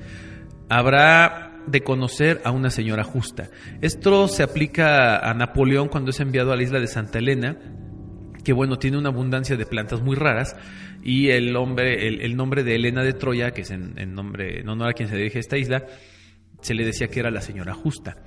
[0.70, 3.50] Habrá de conocer a una señora justa.
[3.82, 7.58] Esto se aplica a Napoleón cuando es enviado a la isla de Santa Elena,
[8.44, 10.56] que bueno, tiene una abundancia de plantas muy raras,
[11.04, 14.90] y el, hombre, el, nombre de Elena de Troya, que es en, nombre, en honor
[14.90, 15.86] a quien se dirige a esta isla,
[16.62, 18.18] se le decía que era la señora justa.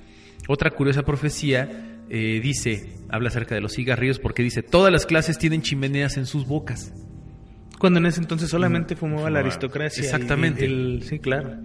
[0.49, 5.39] Otra curiosa profecía eh, dice, habla acerca de los cigarrillos porque dice, todas las clases
[5.39, 6.93] tienen chimeneas en sus bocas.
[7.79, 10.05] Cuando en ese entonces solamente fumaba la aristocracia.
[10.05, 10.67] Exactamente.
[10.67, 11.57] El, el, sí, claro.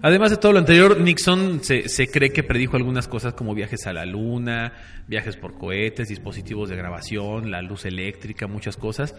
[0.00, 3.86] Además de todo lo anterior, Nixon se, se, cree que predijo algunas cosas como viajes
[3.86, 4.72] a la luna,
[5.06, 9.14] viajes por cohetes, dispositivos de grabación, la luz eléctrica, muchas cosas.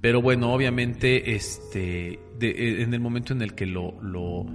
[0.00, 4.46] Pero bueno, obviamente, este, de, en el momento en el que lo, lo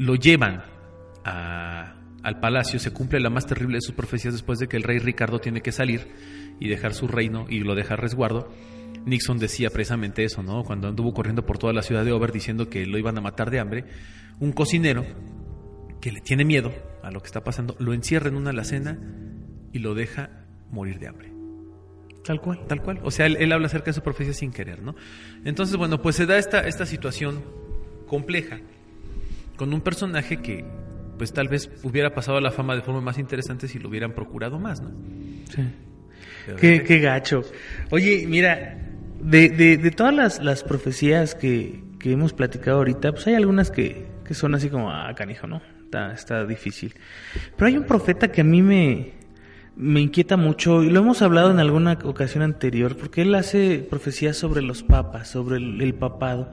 [0.00, 0.62] lo llevan
[1.24, 4.82] a, al palacio, se cumple la más terrible de sus profecías después de que el
[4.82, 6.08] rey Ricardo tiene que salir
[6.58, 8.52] y dejar su reino y lo deja a resguardo.
[9.06, 10.62] Nixon decía precisamente eso, ¿no?
[10.64, 13.50] Cuando anduvo corriendo por toda la ciudad de Over diciendo que lo iban a matar
[13.50, 13.84] de hambre,
[14.38, 15.04] un cocinero
[16.00, 18.98] que le tiene miedo a lo que está pasando, lo encierra en una alacena
[19.72, 20.30] y lo deja
[20.70, 21.32] morir de hambre.
[22.24, 22.66] Tal cual.
[22.66, 23.00] Tal cual.
[23.02, 24.94] O sea, él, él habla acerca de su profecía sin querer, ¿no?
[25.44, 27.42] Entonces, bueno, pues se da esta, esta situación
[28.06, 28.60] compleja
[29.56, 30.64] con un personaje que
[31.20, 34.14] pues tal vez hubiera pasado a la fama de forma más interesante si lo hubieran
[34.14, 34.88] procurado más, ¿no?
[35.54, 35.62] Sí.
[36.58, 37.42] Qué, qué, gacho.
[37.90, 38.78] Oye, mira,
[39.20, 43.70] de, de, de todas las, las profecías que, que, hemos platicado ahorita, pues hay algunas
[43.70, 45.60] que, que son así como, ah, canijo, ¿no?
[45.84, 46.94] Está, está difícil.
[47.54, 49.12] Pero hay un profeta que a mí me,
[49.76, 54.38] me inquieta mucho, y lo hemos hablado en alguna ocasión anterior, porque él hace profecías
[54.38, 56.50] sobre los papas, sobre el, el papado,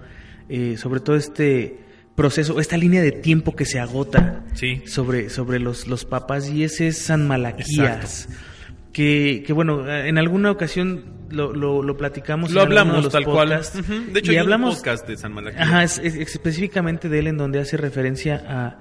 [0.50, 1.87] eh, sobre todo este
[2.18, 4.82] proceso, esta línea de tiempo que se agota sí.
[4.86, 8.28] sobre, sobre los, los papas y ese es San Malaquías.
[8.92, 12.52] Que, que, bueno, en alguna ocasión lo, lo, lo platicamos.
[12.52, 14.00] Lo hablamos tal podcasts, cual.
[14.00, 14.12] Uh -huh.
[14.12, 15.62] De hecho, y hay hablamos, un podcast de San Malaquías.
[15.62, 18.80] Ajá, es, es, específicamente de él en donde hace referencia a,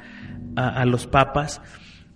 [0.57, 1.61] a, a los papas.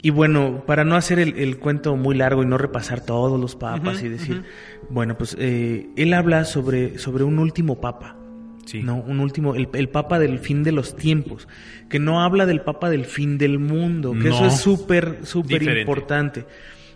[0.00, 3.54] Y bueno, para no hacer el, el, cuento muy largo y no repasar todos los
[3.54, 4.88] papas uh -huh, y decir, uh -huh.
[4.88, 8.16] bueno, pues eh, él habla sobre, sobre un último papa.
[8.70, 8.84] Sí.
[8.84, 11.48] No, un último, el, el, Papa del fin de los tiempos,
[11.88, 15.60] que no habla del Papa del fin del mundo, que no, eso es súper, súper
[15.64, 16.46] importante.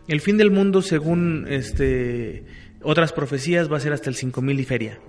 [0.06, 2.44] El fin del mundo, según este,
[2.80, 5.00] otras profecías, va a ser hasta el 5000 y feria.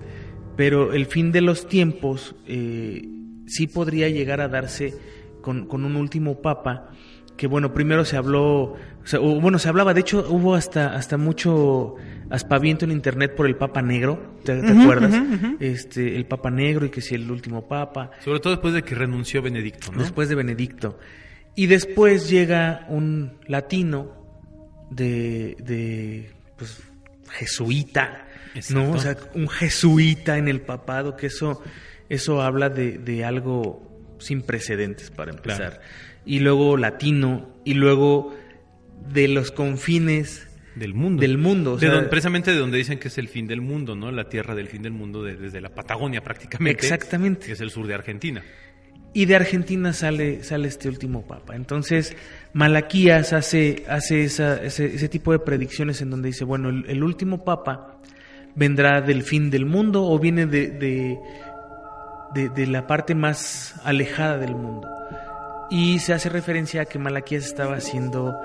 [0.57, 3.07] Pero el fin de los tiempos eh,
[3.45, 4.95] sí podría llegar a darse
[5.41, 6.89] con, con un último Papa
[7.37, 10.95] que bueno, primero se habló O sea, o, bueno, se hablaba, de hecho hubo hasta,
[10.95, 11.95] hasta mucho
[12.29, 15.13] aspaviento en internet por el Papa Negro, ¿te, te acuerdas?
[15.59, 18.95] Este, el Papa Negro y que si el último Papa, Sobre todo después de que
[18.95, 19.99] renunció Benedicto, ¿no?
[20.01, 20.97] después de Benedicto.
[21.55, 24.11] Y después llega un latino
[24.89, 26.81] de, de pues,
[27.31, 28.27] jesuita,
[28.71, 28.85] ¿no?
[28.85, 28.91] Exacto.
[28.91, 31.61] O sea, un jesuita en el papado, que eso,
[32.09, 33.85] eso habla de, de algo
[34.19, 35.71] sin precedentes para empezar.
[35.71, 35.85] Claro.
[36.25, 38.35] Y luego latino, y luego
[39.13, 40.44] de los confines
[40.75, 41.21] del mundo.
[41.21, 41.73] del mundo.
[41.73, 44.11] o De precisamente de donde dicen que es el fin del mundo, ¿no?
[44.11, 46.71] La tierra del fin del mundo de- desde la Patagonia prácticamente.
[46.71, 47.45] Exactamente.
[47.47, 48.43] Que es el sur de Argentina.
[49.13, 51.55] Y de Argentina sale, sale este último papa.
[51.55, 52.17] Entonces,
[52.51, 57.01] Malaquías hace, hace esa- ese, ese tipo de predicciones en donde dice, bueno, el, el
[57.01, 58.01] último papa
[58.55, 61.17] vendrá del fin del mundo o viene de, de,
[62.33, 64.89] de- de la parte más alejada del mundo.
[65.71, 68.35] Y se hace referencia a que Malaquías estaba haciendo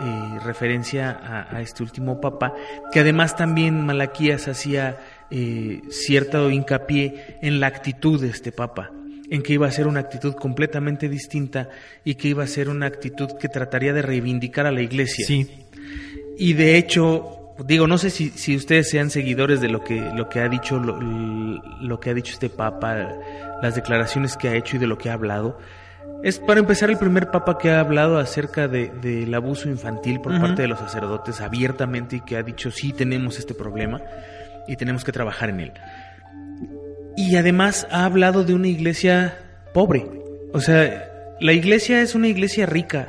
[0.00, 2.54] eh, referencia a, a este último papa,
[2.92, 4.98] que además también Malaquías hacía
[5.30, 8.90] eh, cierto hincapié en la actitud de este papa,
[9.30, 11.68] en que iba a ser una actitud completamente distinta
[12.02, 15.24] y que iba a ser una actitud que trataría de reivindicar a la iglesia.
[15.26, 15.48] Sí.
[16.36, 20.28] Y de hecho, digo, no sé si, si ustedes sean seguidores de lo que, lo
[20.28, 23.08] que ha dicho lo, lo que ha dicho este papa,
[23.62, 25.58] las declaraciones que ha hecho y de lo que ha hablado.
[26.22, 30.38] Es para empezar el primer papa que ha hablado acerca de- del abuso infantil por
[30.38, 34.02] parte de los sacerdotes abiertamente y que ha dicho sí tenemos este problema
[34.68, 35.72] y tenemos que trabajar en él.
[37.16, 39.38] Y además ha hablado de una iglesia
[39.72, 40.06] pobre.
[40.52, 43.08] O sea, la iglesia es una iglesia rica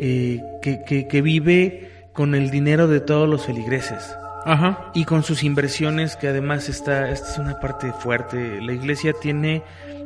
[0.00, 4.90] eh, que, que- que vive con el dinero de todos los feligreses Ajá.
[4.94, 8.60] y con sus inversiones que además está, esta es una parte fuerte.
[8.60, 9.62] La iglesia tiene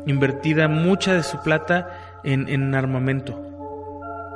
[0.06, 1.88] invertida mucha de su plata
[2.24, 3.40] en, en armamento.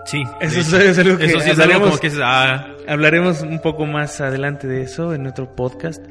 [0.07, 0.22] Sí.
[0.41, 3.87] Eso es- algo que Eso sí es hablaremos- como que es, ah, Hablaremos un poco
[3.87, 6.05] más adelante de eso en otro podcast,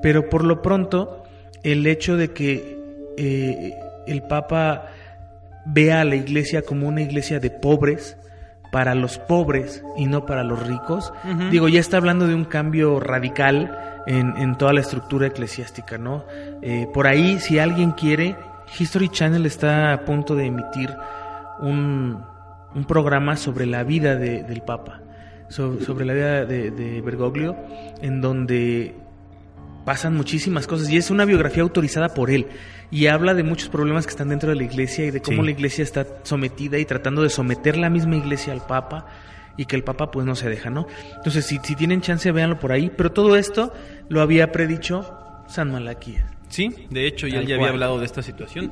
[0.00, 1.24] pero por lo pronto
[1.62, 2.78] el hecho de que
[3.18, 3.74] eh,
[4.06, 4.86] el Papa
[5.66, 8.16] vea a la iglesia como una iglesia de pobres,
[8.72, 11.12] para los pobres y no para los ricos,
[11.50, 16.24] digo, ya está hablando de un cambio radical en, en toda la estructura eclesiástica, ¿no?
[16.62, 18.34] Eh, por ahí, si alguien quiere,
[18.78, 20.88] History Channel está a punto de emitir
[21.60, 22.18] un,
[22.74, 25.00] un programa sobre la vida de- del Papa,
[25.48, 27.56] so- sobre la vida de, de Bergoglio,
[28.00, 28.94] en donde
[29.84, 32.46] pasan muchísimas cosas y es una biografía autorizada por él
[32.90, 35.44] y habla de muchos problemas que están dentro de la iglesia y de cómo Sí.
[35.46, 39.06] la iglesia está sometida y tratando de someter la misma iglesia al Papa
[39.56, 40.86] y que el Papa pues no se deja, ¿no?
[41.16, 43.72] Entonces si, si tienen chance véanlo por ahí, pero todo esto
[44.08, 46.24] lo había predicho San Malaquías.
[46.48, 48.70] Sí, de hecho, ya Tal él ya había hablado de esta situación.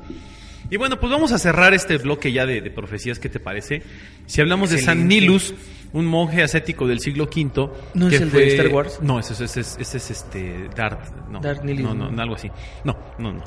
[0.71, 3.83] Y bueno, pues vamos a cerrar este bloque ya de, de profecías, ¿qué te parece?
[4.25, 5.07] Si hablamos de San.
[5.07, 5.53] Nilus,
[5.93, 7.69] un monje ascético del siglo V.
[7.93, 8.99] ¿No es el de Star Wars?
[9.01, 11.13] No, ese, es- ese es, ese es este Darth.
[11.29, 12.21] No, Darth Nihilus, no, no, ¿no?
[12.21, 12.49] algo así.
[12.85, 13.43] No, no, no.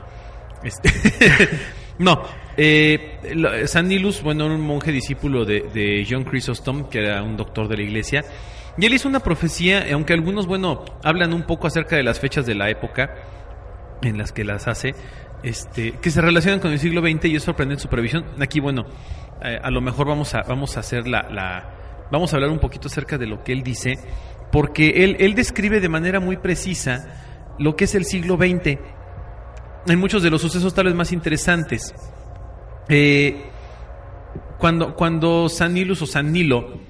[0.62, 0.90] Este,
[1.98, 2.22] no,
[2.58, 7.36] eh, San Nilus, bueno, era un monje discípulo de, de John Chrysostom, que era un
[7.38, 8.22] doctor de la iglesia.
[8.76, 12.44] Y él hizo una profecía, aunque algunos, bueno, hablan un poco acerca de las fechas
[12.44, 13.14] de la época
[14.02, 14.94] en las que las hace,
[15.45, 18.24] este, que se relacionan con el siglo XX y es sorprendente su previsión.
[18.40, 18.84] Aquí, bueno,
[19.45, 22.88] eh, a lo mejor vamos a, vamos a hacer la, vamos a hablar un poquito
[22.88, 23.99] acerca de lo que él dice,
[24.51, 28.78] porque él, él describe de manera muy precisa lo que es el siglo XX
[29.86, 31.95] en muchos de los sucesos tal vez más interesantes.
[32.88, 33.45] Eh,
[34.59, 36.80] cuando, cuando San Nilus o San Nilo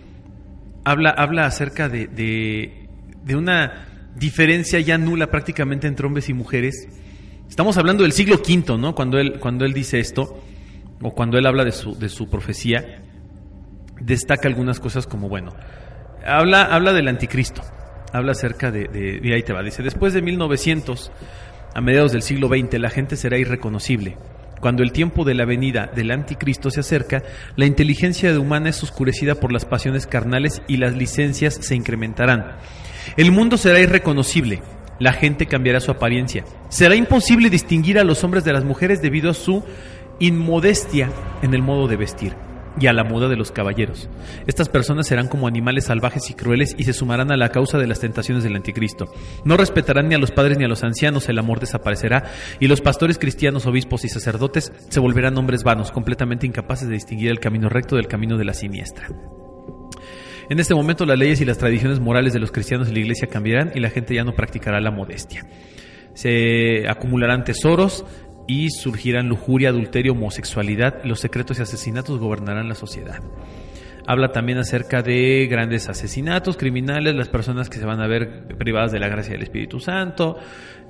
[0.85, 2.89] habla, habla acerca de, de,
[3.25, 6.87] de una diferencia ya nula prácticamente entre hombres y mujeres.
[7.49, 8.95] Estamos hablando del siglo V, ¿no?
[8.95, 10.41] Cuando él, cuando él dice esto,
[11.03, 13.03] o cuando él habla de su, de su profecía,
[14.01, 15.55] destaca algunas cosas como, bueno,
[16.27, 17.63] habla, habla del anticristo,
[18.13, 21.13] habla acerca de, de, y ahí te va, dice, después de 1900,
[21.75, 24.17] a mediados del siglo XX, la gente será irreconocible.
[24.61, 27.23] Cuando el tiempo de la venida del anticristo se acerca,
[27.57, 32.57] la inteligencia humana es oscurecida por las pasiones carnales y las licencias se incrementarán.
[33.19, 34.63] El mundo será irreconocible,
[34.99, 36.45] la gente cambiará su apariencia.
[36.69, 39.63] Será imposible distinguir a los hombres de las mujeres debido a su
[40.21, 41.11] inmodestia
[41.43, 42.35] en el modo de vestir
[42.79, 44.09] y a la moda de los caballeros.
[44.47, 47.87] Estas personas serán como animales salvajes y crueles y se sumarán a la causa de
[47.87, 49.13] las tentaciones del anticristo.
[49.45, 52.25] No respetarán ni a los padres ni a los ancianos, el amor desaparecerá
[52.61, 57.31] y los pastores cristianos, obispos y sacerdotes se volverán hombres vanos, completamente incapaces de distinguir
[57.31, 59.09] el camino recto del camino de la siniestra.
[60.51, 63.29] En este momento las leyes y las tradiciones morales de los cristianos y la iglesia
[63.29, 65.47] cambiarán y la gente ya no practicará la modestia.
[66.13, 68.05] Se acumularán tesoros
[68.47, 73.21] y surgirán lujuria, adulterio, homosexualidad, los secretos y asesinatos gobernarán la sociedad.
[74.07, 78.93] Habla también acerca de grandes asesinatos criminales, las personas que se van a ver privadas
[78.93, 80.37] de la gracia del Espíritu Santo,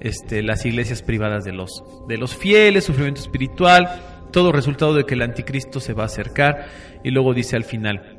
[0.00, 3.88] este, las iglesias privadas de los, de los fieles, sufrimiento espiritual,
[4.32, 6.66] todo resultado de que el anticristo se va a acercar
[7.04, 8.13] y luego dice al final,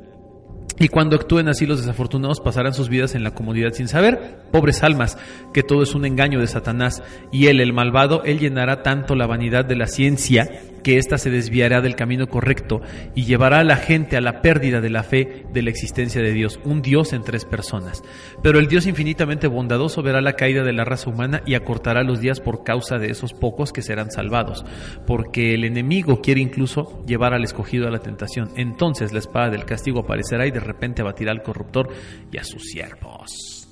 [0.78, 4.82] y cuando actúen así los desafortunados pasarán sus vidas en la comodidad sin saber, pobres
[4.82, 5.16] almas,
[5.54, 7.02] que todo es un engaño de Satanás,
[7.32, 10.48] y él, el malvado, él llenará tanto la vanidad de la ciencia
[10.86, 12.80] que ésta se desviará del camino correcto
[13.16, 16.30] y llevará a la gente a la pérdida de la fe de la existencia de
[16.30, 18.04] Dios, un Dios en tres personas.
[18.40, 22.20] Pero el Dios infinitamente bondadoso verá la caída de la raza humana y acortará los
[22.20, 24.64] días por causa de esos pocos que serán salvados,
[25.08, 28.50] porque el enemigo quiere incluso llevar al escogido a la tentación.
[28.54, 31.88] Entonces la espada del castigo aparecerá y de repente abatirá al corruptor
[32.30, 33.66] y a sus siervos.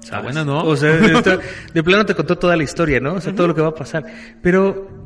[0.00, 0.62] Está buena, ¿no?
[0.64, 1.40] O sea, esto-
[1.74, 3.14] de plano te contó toda la historia, ¿no?
[3.14, 4.04] O sea, todo lo que va a pasar.
[4.40, 5.01] Pero,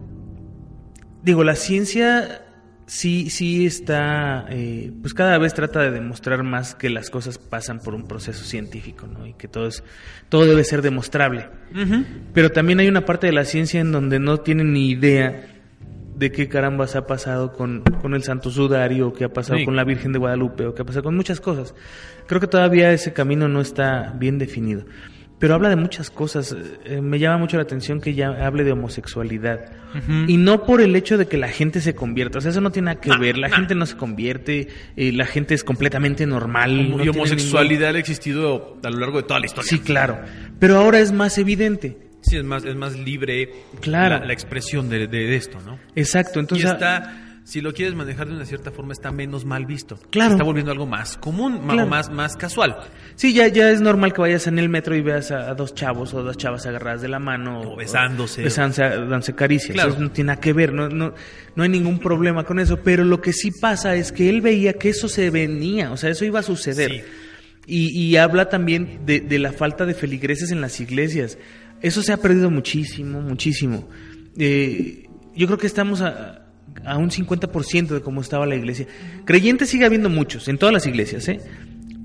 [1.26, 2.42] digo, la ciencia
[2.86, 7.80] sí, sí está, eh, pues cada vez trata de demostrar más que las cosas pasan
[7.80, 9.26] por un proceso científico, ¿no?
[9.26, 9.82] Y que todo es,
[10.28, 11.48] todo debe ser demostrable.
[12.32, 15.48] Pero también hay una parte de la ciencia en donde no tienen ni idea
[16.16, 19.64] de qué carambas ha pasado con, con el Santo Sudario, o qué ha pasado Sí.
[19.64, 21.74] con la Virgen de Guadalupe, o qué ha pasado con muchas cosas.
[22.28, 24.84] Creo que todavía ese camino no está bien definido.
[25.38, 26.56] Pero habla de muchas cosas.
[26.84, 29.60] Eh, me llama mucho la atención que ya hable de homosexualidad.
[30.26, 32.38] Y no por el hecho de que la gente se convierta.
[32.38, 33.36] O sea, eso no tiene nada que ver.
[33.38, 34.68] La gente no se convierte.
[34.96, 36.76] eh, la gente es completamente normal.
[36.90, 39.68] no y ningún- homosexualidad ha existido a lo largo de toda la historia.
[39.70, 40.18] Sí, claro.
[40.58, 41.98] Pero ahora es más evidente.
[42.22, 44.18] Sí, es más, es más libre Claro.
[44.20, 45.78] la, la expresión de, de esto, ¿no?
[45.94, 46.40] Exacto.
[46.40, 49.96] Entonces, y está, si lo quieres manejar de una cierta forma, está menos mal visto.
[50.10, 50.30] Claro.
[50.30, 51.86] Se está volviendo algo más común, Claro.
[51.86, 52.76] más, más casual.
[53.14, 55.72] Sí, ya, ya es normal que vayas en el metro y veas a, a dos
[55.72, 57.60] chavos o dos chavas agarradas de la mano.
[57.60, 58.42] O besándose.
[58.42, 59.74] besándose, dándose caricias.
[59.74, 59.90] Claro.
[59.92, 61.14] Eso no tiene nada que ver, no, no,
[61.54, 62.78] no hay ningún problema con eso.
[62.82, 66.10] Pero lo que sí pasa es que él veía que eso se venía, o sea,
[66.10, 66.90] eso iba a suceder.
[66.90, 67.00] Sí.
[67.68, 71.38] Y, y habla también de, de la falta de feligreses en las iglesias.
[71.80, 73.88] Eso se ha perdido muchísimo, muchísimo.
[74.36, 76.45] Eh, yo creo que estamos a,
[76.84, 78.86] a un 50% de cómo estaba la iglesia.
[79.24, 81.40] Creyentes sigue habiendo muchos, en todas las iglesias, ¿eh?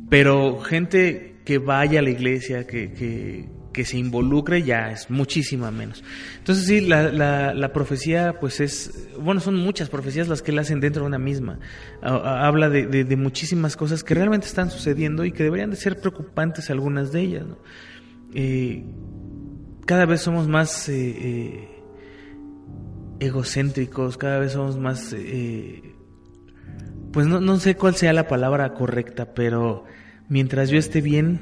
[0.10, 5.72] Pero gente que vaya a la iglesia, que, que, que se involucre, ya es muchísima
[5.72, 6.04] menos.
[6.38, 10.60] Entonces sí, la, la, la profecía, pues es, bueno, son muchas profecías las que él
[10.60, 11.60] hacen dentro de una misma.
[12.02, 15.70] Ha- ha- Habla de, de- de muchísimas cosas que realmente están sucediendo y que deberían
[15.72, 17.46] de ser preocupantes algunas de ellas.
[17.48, 17.58] ¿no?
[18.34, 18.84] Eh,
[19.86, 21.70] cada vez somos más eh, eh,
[23.22, 25.14] egocéntricos, cada vez somos más...
[25.14, 25.96] eh,
[27.14, 29.84] pues no, no sé cuál sea la palabra correcta, pero
[30.30, 31.42] mientras yo esté bien,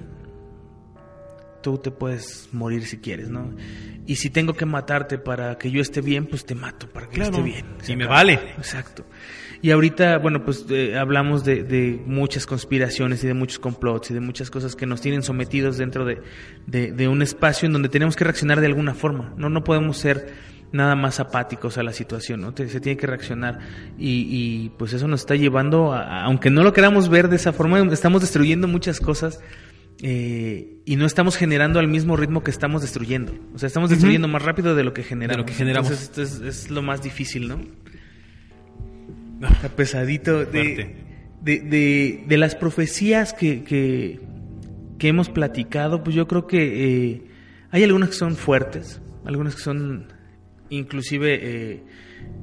[1.61, 3.53] tú te puedes morir si quieres, ¿no?
[4.07, 7.17] Y si tengo que matarte para que yo esté bien, pues te mato para que
[7.17, 7.65] yo esté bien.
[7.87, 8.33] Y me vale.
[8.57, 9.05] Exacto.
[9.61, 14.13] Y ahorita, bueno, pues eh, hablamos de, de muchas conspiraciones y de muchos complots y
[14.15, 16.21] de muchas cosas que nos tienen sometidos dentro de,
[16.65, 19.33] de- de un espacio en donde tenemos que reaccionar de alguna forma.
[19.37, 20.33] No, no podemos ser
[20.71, 22.53] nada más apáticos a la situación, ¿no?
[22.55, 23.59] Se tiene que reaccionar
[23.97, 27.53] y, y, pues eso nos está llevando, a- aunque no lo queramos ver de esa
[27.53, 29.39] forma, estamos destruyendo muchas cosas
[30.01, 33.33] eh, y no estamos generando al mismo ritmo que estamos destruyendo.
[33.53, 35.37] O sea, estamos destruyendo más rápido de lo que generamos.
[35.37, 35.89] De lo que generamos.
[35.91, 37.59] Entonces, esto es, es lo más difícil, ¿no?
[39.49, 40.45] Está pesadito.
[40.45, 40.95] De,
[41.41, 44.19] de, de, de las profecías que, que,
[44.97, 47.23] que hemos platicado, pues yo creo que eh,
[47.71, 50.07] hay algunas que son fuertes, algunas que son
[50.69, 51.83] inclusive eh,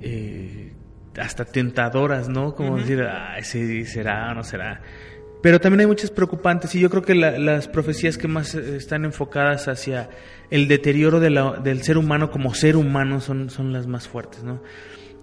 [0.01, 0.72] eh,
[1.18, 2.55] hasta tentadoras, ¿no?
[2.55, 4.81] Como decir, "Ay, sí, será o no será.
[5.43, 8.77] Pero también hay muchas preocupantes y yo creo que la- las profecías que más eh,
[8.77, 10.09] están enfocadas hacia
[10.51, 14.43] el deterioro de la- del ser humano como ser humano son, son las más fuertes,
[14.43, 14.62] ¿no?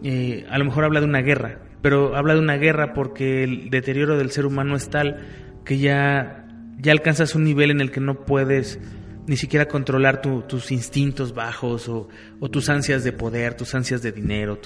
[0.04, 3.70] Eh, a lo mejor habla de una guerra, pero habla de una guerra porque el
[3.70, 5.18] deterioro del ser humano es tal
[5.66, 6.46] que ya,
[6.80, 8.80] ya alcanzas un nivel en el que no puedes
[9.28, 12.08] ni siquiera controlar tu- tus instintos bajos o,
[12.50, 14.60] tus ansias de poder, tus ansias de dinero.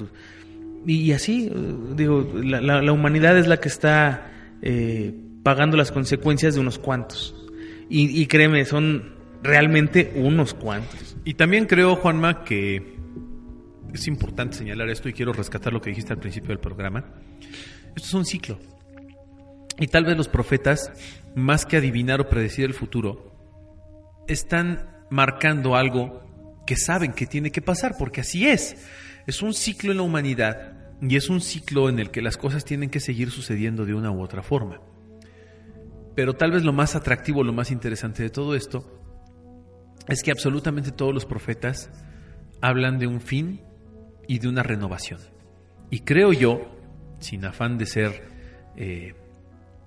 [0.85, 4.31] y, así, eh, digo, la humanidad es la que está
[4.61, 7.35] eh, pagando las consecuencias de unos cuantos.
[7.89, 11.15] Y, y créeme, son realmente unos cuantos.
[11.23, 12.97] Y también creo, Juanma, que
[13.93, 17.05] es importante señalar esto y quiero rescatar lo que dijiste al principio del programa.
[17.95, 18.59] Esto es un ciclo.
[19.79, 20.91] Y tal vez los profetas,
[21.35, 23.36] más que adivinar o predecir el futuro,
[24.27, 28.75] están marcando algo que saben que tiene que pasar, porque así es.
[29.25, 32.65] Es un ciclo en la humanidad y es un ciclo en el que las cosas
[32.65, 34.81] tienen que seguir sucediendo de una u otra forma.
[36.15, 38.93] Pero tal vez lo más atractivo, lo más interesante de todo esto
[40.07, 41.89] es que absolutamente todos los profetas
[42.61, 43.61] hablan de un fin
[44.27, 45.19] y de una renovación.
[45.89, 46.75] Y creo yo,
[47.19, 48.23] sin afán de ser
[48.75, 49.13] eh,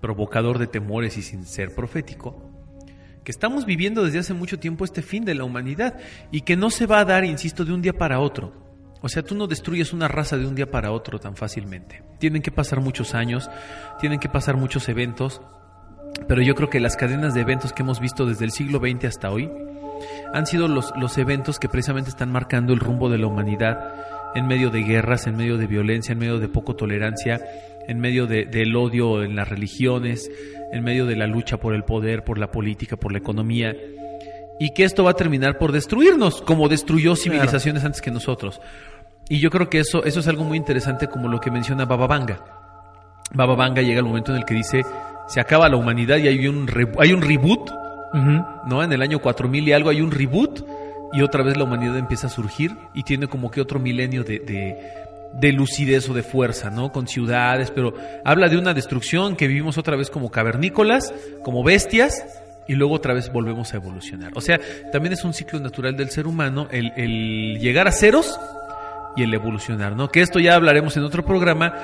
[0.00, 2.49] provocador de temores y sin ser profético,
[3.24, 5.98] que estamos viviendo desde hace mucho tiempo este fin de la humanidad
[6.30, 8.52] y que no se va a dar, insisto, de un día para otro.
[9.02, 12.02] O sea, tú no destruyes una raza de un día para otro tan fácilmente.
[12.18, 13.50] Tienen que pasar muchos años,
[13.98, 15.40] tienen que pasar muchos eventos,
[16.28, 19.06] pero yo creo que las cadenas de eventos que hemos visto desde el siglo XX
[19.06, 19.50] hasta hoy
[20.34, 23.94] han sido los, los eventos que precisamente están marcando el rumbo de la humanidad
[24.34, 27.40] en medio de guerras, en medio de violencia, en medio de poco tolerancia,
[27.88, 30.30] en medio de, del odio en las religiones,
[30.72, 33.76] en medio de la lucha por el poder, por la política, por la economía,
[34.58, 38.60] y que esto va a terminar por destruirnos, como destruyó civilizaciones antes que nosotros.
[39.28, 42.06] Y yo creo que eso, eso es algo muy interesante como lo que menciona Baba
[42.06, 42.44] Vanga.
[43.32, 44.82] Baba Vanga llega el momento en el que dice,
[45.28, 46.68] se acaba la humanidad y hay un,
[46.98, 47.70] hay un reboot,
[48.66, 48.82] ¿no?
[48.82, 50.64] En el año 4000 y algo hay un reboot
[51.12, 54.40] y otra vez la humanidad empieza a surgir y tiene como que otro milenio de,
[54.40, 54.99] de,
[55.32, 56.92] de lucidez o de fuerza, ¿no?
[56.92, 61.12] Con ciudades, pero habla de una destrucción que vivimos otra vez como cavernícolas,
[61.42, 62.24] como bestias,
[62.70, 64.30] y luego otra vez volvemos a evolucionar.
[64.36, 64.60] O sea,
[64.92, 68.38] también es un ciclo natural del ser humano el, llegar a ceros
[69.16, 70.08] y el evolucionar, ¿no?
[70.08, 71.74] Que esto ya hablaremos en otro programa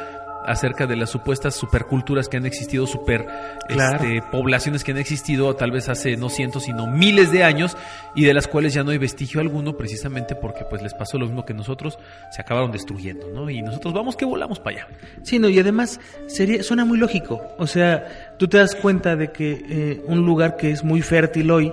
[0.46, 3.26] acerca de las supuestas superculturas que han existido, super
[3.68, 7.76] este, poblaciones que han existido tal vez hace no cientos sino miles de años
[8.14, 11.26] y de las cuales ya no hay vestigio alguno precisamente porque pues les pasó lo
[11.26, 11.98] mismo que nosotros,
[12.30, 13.50] se acabaron destruyendo, ¿no?
[13.50, 14.88] Y nosotros vamos que volamos para allá.
[15.22, 19.32] Sí, no, y además sería, suena muy lógico, o sea, tú te das cuenta de
[19.32, 21.72] que eh, un lugar que es muy fértil hoy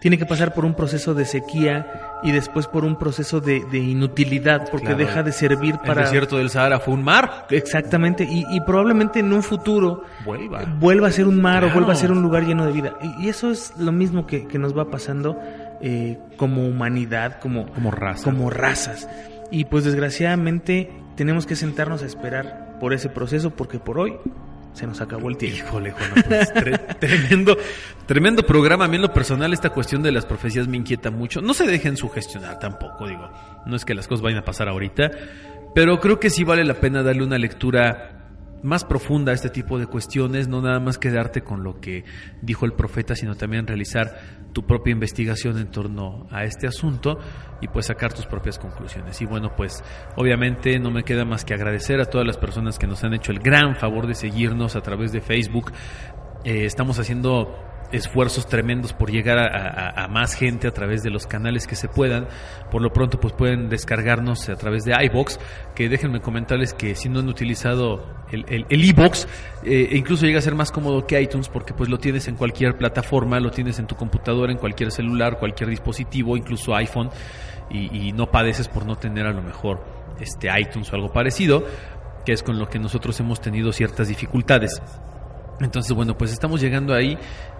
[0.00, 3.78] tiene que pasar por un proceso de sequía y después por un proceso de, de
[3.78, 4.98] inutilidad porque Claro.
[4.98, 6.00] deja de servir para...
[6.02, 7.46] El desierto del Sahara fue un mar.
[7.50, 10.62] Exactamente, y, y probablemente en un futuro Vuelva.
[10.78, 11.74] vuelva a ser un mar o Claro.
[11.74, 12.94] vuelva a ser un lugar lleno de vida.
[13.02, 15.36] Y, y eso es lo mismo que, que nos va pasando
[15.80, 18.24] eh, como humanidad, como, Como raza.
[18.24, 19.08] como razas.
[19.50, 24.14] Y pues desgraciadamente tenemos que sentarnos a esperar por ese proceso porque por hoy
[24.72, 25.58] se nos acabó el tiempo.
[25.58, 27.56] Híjole, Juan, pues, tre- tremendo,
[28.06, 28.84] tremendo programa.
[28.84, 31.40] A mí en lo personal esta cuestión de las profecías me inquieta mucho.
[31.40, 33.30] No se dejen sugestionar tampoco, digo.
[33.66, 35.10] No es que las cosas vayan a pasar ahorita,
[35.74, 38.19] pero creo que sí vale la pena darle una lectura
[38.62, 42.04] más profunda este tipo de cuestiones, no nada más quedarte con lo que
[42.42, 44.18] dijo el profeta, sino también realizar
[44.52, 47.18] tu propia investigación en torno a este asunto
[47.60, 49.20] y pues sacar tus propias conclusiones.
[49.20, 49.82] Y bueno, pues
[50.16, 53.32] obviamente no me queda más que agradecer a todas las personas que nos han hecho
[53.32, 55.72] el gran favor de seguirnos a través de Facebook.
[56.44, 61.66] Eh, estamos haciendo esfuerzos tremendos por llegar a, más gente a través de los canales
[61.66, 62.28] que se puedan.
[62.70, 65.38] Por lo pronto, pues pueden descargarnos a través de iBox.
[65.74, 69.26] Que déjenme comentarles que si no han utilizado el iBox,
[69.64, 72.76] eh, incluso llega a ser más cómodo que iTunes porque pues lo tienes en cualquier
[72.76, 77.10] plataforma, lo tienes en tu computadora, en cualquier celular, cualquier dispositivo, incluso iPhone,
[77.70, 79.84] y, y no padeces por no tener a lo mejor
[80.20, 81.64] este iTunes o algo parecido,
[82.24, 84.80] que es con lo que nosotros hemos tenido ciertas dificultades.
[85.60, 87.18] Entonces, bueno, pues estamos llegando ahí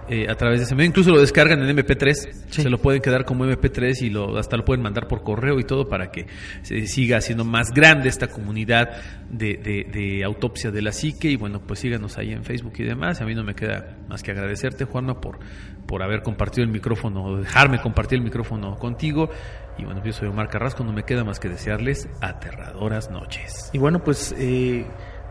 [0.09, 0.87] eh, a través de ese medio.
[0.89, 2.13] Incluso lo descargan en MP3.
[2.49, 2.61] Sí.
[2.63, 5.63] Se lo pueden quedar como MP3 y lo, hasta lo pueden mandar por correo y
[5.63, 6.27] todo para que
[6.63, 8.89] se siga haciendo más grande esta comunidad
[9.29, 11.29] de, de- de autopsia de la psique.
[11.29, 13.21] Y bueno, pues síganos ahí en Facebook y demás.
[13.21, 15.39] A mí no me queda más que agradecerte, Juanma, por,
[15.87, 19.29] por haber compartido el micrófono, dejarme compartir el micrófono contigo.
[19.77, 20.83] Y bueno, yo soy Omar Carrasco.
[20.83, 23.69] No me queda más que desearles aterradoras noches.
[23.73, 24.85] Y bueno, pues eh,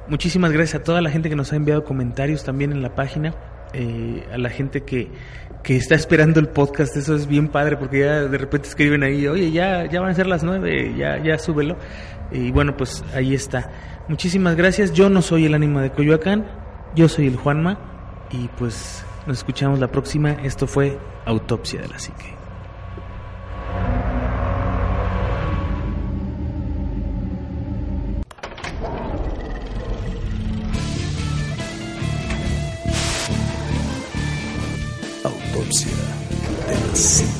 [0.09, 3.35] muchísimas gracias a toda la gente que nos ha enviado comentarios también en la página,
[3.73, 5.09] eh, a la gente que,
[5.63, 9.27] que está esperando el podcast, eso es bien padre porque ya de repente escriben ahí,
[9.27, 11.77] oye, ya, ya van a ser las nueve, ya, ya súbelo.
[12.33, 13.71] Y bueno, pues ahí está.
[14.09, 16.47] Muchísimas gracias, yo no soy el ánima de Coyoacán,
[16.95, 17.79] yo soy el Juanma
[18.31, 20.33] y pues nos escuchamos la próxima.
[20.33, 22.40] Esto fue Autopsia de la Psique.
[35.71, 35.95] Autopsia
[36.67, 37.40] de